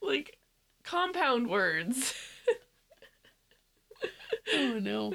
[0.00, 0.38] like
[0.82, 2.14] compound words.
[4.54, 5.14] Oh no.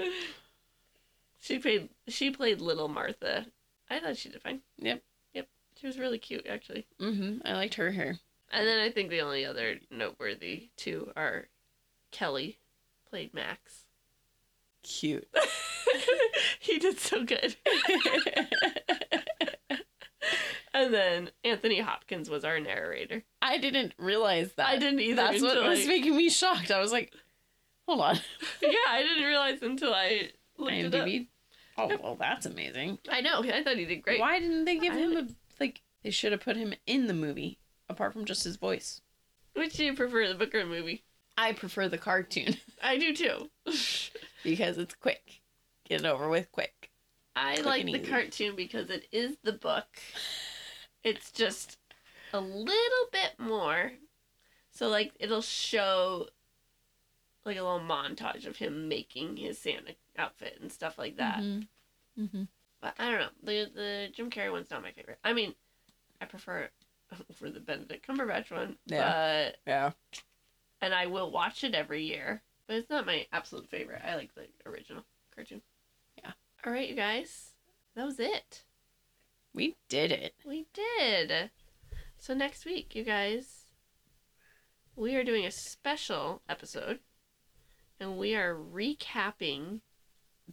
[1.39, 3.45] She played she played little Martha.
[3.89, 4.61] I thought she did fine.
[4.79, 5.03] Yep.
[5.33, 5.47] Yep.
[5.79, 6.87] She was really cute actually.
[6.99, 7.45] Mm-hmm.
[7.45, 8.19] I liked her hair.
[8.51, 11.47] And then I think the only other noteworthy two are
[12.11, 12.59] Kelly
[13.09, 13.83] played Max.
[14.83, 15.27] Cute.
[16.59, 17.55] he did so good.
[20.73, 23.23] and then Anthony Hopkins was our narrator.
[23.41, 24.67] I didn't realize that.
[24.67, 25.15] I didn't either.
[25.15, 26.71] That's what until was making me shocked.
[26.71, 27.13] I was like,
[27.87, 28.19] hold on.
[28.61, 31.07] Yeah, I didn't realize until I looked it up.
[31.79, 32.97] Oh, well, that's amazing.
[33.09, 33.43] I know.
[33.43, 34.19] I thought he did great.
[34.19, 35.27] Why didn't they give I him a
[35.59, 35.81] like?
[36.03, 39.01] They should have put him in the movie, apart from just his voice.
[39.53, 41.03] Which do you prefer, the book or the movie?
[41.37, 43.49] I prefer the cartoon I do too.
[44.43, 45.41] because it's quick.
[45.87, 46.91] Get it over with quick.
[47.35, 49.87] I Quick like the cartoon because it is the book.
[51.03, 51.77] It's just
[52.33, 53.93] a little bit more.
[54.71, 56.27] So like it'll show
[57.45, 61.39] like a little montage of him making his Santa outfit and stuff like that.
[61.39, 62.23] Mm-hmm.
[62.23, 62.43] Mm-hmm.
[62.81, 63.29] But I don't know.
[63.43, 65.19] The the Jim Carrey one's not my favorite.
[65.23, 65.53] I mean,
[66.19, 66.71] I prefer it
[67.41, 68.77] over the Benedict Cumberbatch one.
[68.87, 69.51] Yeah.
[69.51, 69.91] But, Yeah.
[70.81, 72.41] and I will watch it every year.
[72.67, 74.01] But it's not my absolute favorite.
[74.05, 75.61] I like the original cartoon.
[76.67, 77.51] All right, you guys.
[77.95, 78.65] That was it.
[79.53, 80.33] We did it.
[80.45, 81.49] We did.
[82.17, 83.67] So next week, you guys,
[84.93, 86.99] we are doing a special episode,
[88.01, 89.79] and we are recapping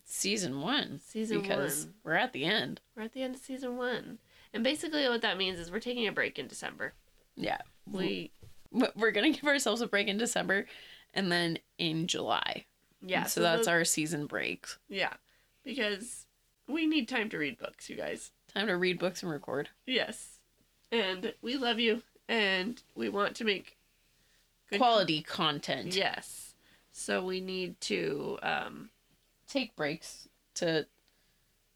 [0.05, 1.01] Season one.
[1.05, 1.95] season because one.
[2.05, 2.81] we're at the end.
[2.95, 4.19] We're at the end of season one,
[4.53, 6.93] and basically what that means is we're taking a break in December.
[7.35, 7.59] Yeah.
[7.91, 8.31] We
[8.71, 10.67] We're gonna give ourselves a break in December,
[11.13, 12.67] and then in July.
[13.03, 13.25] yeah.
[13.25, 14.69] So, that's the- our season break.
[14.89, 15.15] yeah
[15.65, 16.27] because
[16.69, 18.31] we need time to read books, you guys.
[18.55, 19.71] Time to read books and record.
[19.87, 20.39] Yes,
[20.93, 23.77] and we love you, and we want to make
[24.77, 25.95] Quality content.
[25.95, 26.55] Yes,
[26.93, 28.91] so we need to um,
[29.47, 30.87] take breaks to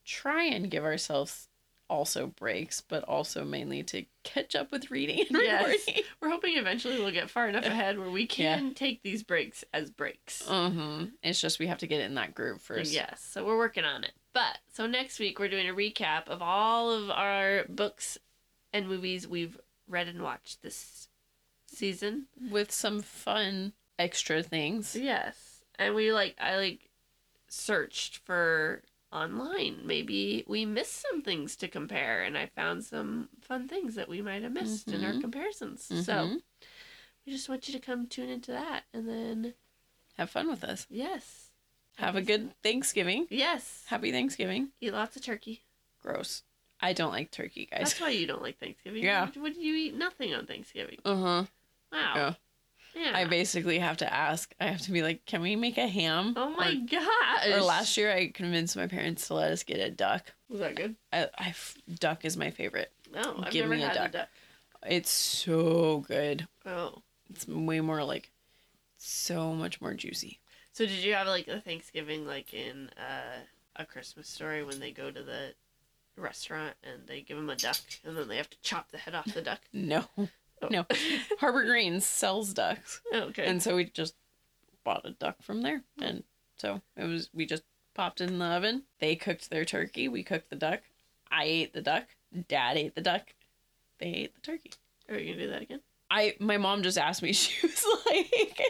[0.04, 1.48] try and give ourselves
[1.88, 5.66] also breaks, but also mainly to catch up with reading and Yes.
[5.86, 6.04] recording.
[6.20, 9.90] We're hoping eventually we'll get far enough ahead where we can take these breaks as
[9.90, 10.42] breaks.
[10.46, 11.04] Mm-hmm.
[11.22, 12.92] It's just we have to get in that groove first.
[12.92, 14.12] Yes, so we're working on it.
[14.34, 18.18] But so next week we're doing a recap of all of our books
[18.72, 19.58] and movies we've
[19.88, 21.08] read and watched this
[21.66, 22.26] season.
[22.50, 24.94] With some fun extra things.
[24.94, 26.90] Yes, and we like I like
[27.48, 28.82] searched for
[29.12, 29.80] online.
[29.86, 34.20] Maybe we missed some things to compare, and I found some fun things that we
[34.22, 35.20] might have missed in our Mhm.
[35.20, 35.84] comparisons.
[35.84, 36.42] So Mhm.
[37.26, 39.54] we just want you to come tune into that, and then
[40.16, 40.86] Have fun with us.
[40.90, 41.50] yes,
[41.96, 43.26] Have a good Thanksgiving.
[43.30, 43.84] yes.
[43.88, 44.72] Happy Thanksgiving.
[44.80, 45.64] Eat lots of turkey.
[46.00, 46.44] Gross.
[46.80, 47.80] I don't like turkey, guys.
[47.80, 49.02] That's why you don't like Thanksgiving.
[49.02, 49.26] Yeah.
[49.34, 49.94] What do you eat?
[49.94, 51.00] Nothing on Thanksgiving.
[51.04, 51.44] Uh huh.
[51.90, 52.12] Wow.
[52.14, 52.34] Yeah.
[52.98, 53.12] Yeah.
[53.14, 54.52] I basically have to ask.
[54.60, 57.46] I have to be like, "Can we make a ham?" oh my Or, gosh.
[57.52, 60.32] or last year, I convinced my parents to let us get a duck.
[60.48, 60.96] Was that good?
[61.12, 61.54] I, I
[62.00, 62.90] duck is my favorite.
[63.12, 64.08] No, I've Give never me a had duck.
[64.08, 64.28] a duck.
[64.88, 66.46] It's so good.
[66.66, 67.02] Oh.
[67.30, 68.30] It's way more like,
[68.96, 70.40] so much more juicy.
[70.72, 73.40] So did you have like a Thanksgiving like in uh,
[73.76, 75.54] a Christmas story when they go to the
[76.16, 79.14] restaurant and they give them a duck and then they have to chop the head
[79.14, 79.60] off the duck?
[79.72, 80.28] No, Oh.
[80.70, 80.86] No.
[81.40, 83.46] Harbor Greens sells ducks, okay.
[83.46, 84.14] and so we just
[84.84, 86.24] bought a duck from there, and
[86.56, 87.30] so it was.
[87.32, 87.62] We just
[87.94, 88.84] popped it in the oven.
[89.00, 90.08] They cooked their turkey.
[90.08, 90.80] We cooked the duck.
[91.30, 92.04] I ate the duck.
[92.48, 93.34] Dad ate the duck.
[93.98, 94.72] They ate the turkey.
[95.08, 95.80] Are you gonna do that again?
[96.10, 97.32] I my mom just asked me.
[97.32, 98.60] She was like,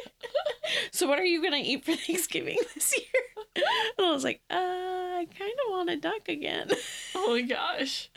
[0.90, 3.64] "So what are you gonna eat for Thanksgiving this year?"
[3.96, 6.70] And I was like, "Uh, I kind of want a duck again."
[7.14, 8.10] Oh my gosh.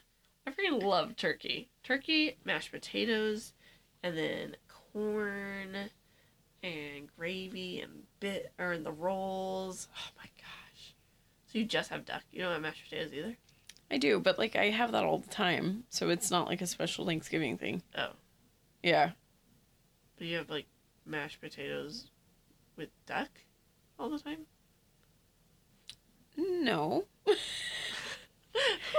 [0.46, 1.70] I freaking love turkey.
[1.84, 3.54] Turkey, mashed potatoes,
[4.04, 4.56] and then
[4.94, 5.90] corn
[6.64, 9.88] and gravy and bit or in the rolls.
[9.98, 10.96] Oh my gosh.
[11.48, 12.24] So you just have duck.
[12.32, 13.38] You don't have mashed potatoes either?
[13.90, 16.68] I do, but like I have that all the time, so it's not like a
[16.68, 17.82] special Thanksgiving thing.
[17.98, 18.12] Oh.
[18.82, 19.12] Yeah,
[20.18, 20.66] But you have like
[21.06, 22.10] mashed potatoes
[22.78, 23.30] with duck
[24.00, 24.46] all the time?
[26.38, 27.06] no.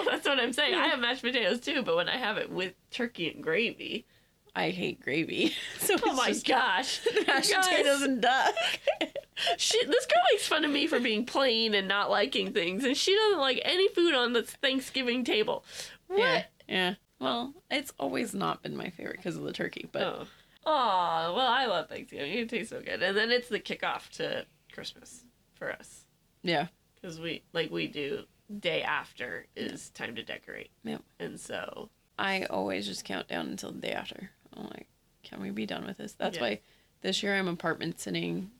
[0.06, 0.74] That's what I'm saying.
[0.74, 4.06] I have mashed potatoes too, but when I have it with turkey and gravy.
[4.54, 5.54] I hate gravy.
[5.78, 7.00] So Oh my gosh.
[7.26, 7.66] mashed Guys.
[7.68, 8.54] potatoes and duck.
[9.56, 12.96] She, this girl makes fun of me for being plain and not liking things, and
[12.96, 15.64] she doesn't like any food on the Thanksgiving table.
[16.06, 16.18] What?
[16.20, 16.94] Yeah, yeah.
[17.18, 20.26] Well, it's always not been my favorite because of the turkey, but Oh.
[20.66, 22.32] Aw, well, I love Thanksgiving.
[22.34, 23.02] It tastes so good.
[23.02, 25.24] And then it's the kickoff to Christmas
[25.54, 26.04] for us.
[26.44, 26.68] yeah,
[27.00, 28.24] Because we, like we do,
[28.60, 30.70] day after is time to decorate.
[30.84, 31.02] Yep.
[31.18, 34.30] And so, I always just count down until the day after.
[34.56, 34.86] I'm like,
[35.22, 36.12] can we be done with this?
[36.12, 36.42] That's Yeah.
[36.42, 36.60] why
[37.02, 38.50] this year I'm apartment sitting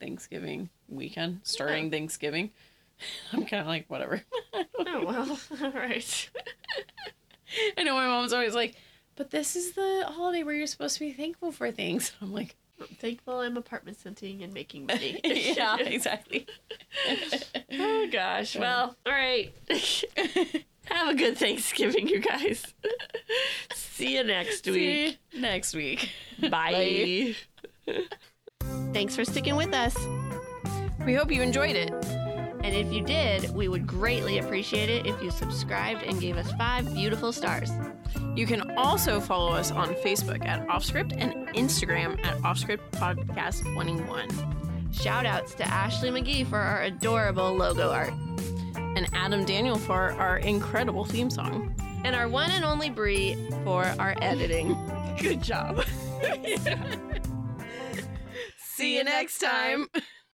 [0.00, 2.50] Thanksgiving weekend, starting Thanksgiving.
[3.32, 4.22] I'm kind of like, whatever.
[4.54, 6.30] oh, well, all right.
[7.76, 8.74] I know my mom's always like,
[9.16, 12.12] but this is the holiday where you're supposed to be thankful for things.
[12.20, 15.20] I'm like, I'm thankful I'm apartment scenting and making money.
[15.24, 16.46] yeah, exactly.
[17.72, 18.56] oh, gosh.
[18.56, 19.52] Well, all right.
[20.86, 22.74] Have a good Thanksgiving, you guys.
[23.74, 25.18] See you next week.
[25.32, 26.10] You next week.
[26.50, 27.34] Bye.
[28.92, 29.96] Thanks for sticking with us.
[31.06, 31.92] We hope you enjoyed it.
[32.64, 36.50] And if you did, we would greatly appreciate it if you subscribed and gave us
[36.52, 37.72] five beautiful stars.
[38.36, 44.28] You can also follow us on Facebook at Offscript and Instagram at Offscript Podcast 21.
[44.92, 48.12] Shout outs to Ashley McGee for our adorable logo art.
[48.94, 51.74] And Adam Daniel for our incredible theme song.
[52.04, 54.76] And our one and only Bri for our editing.
[55.20, 55.84] Good job.
[58.56, 59.88] See you next time.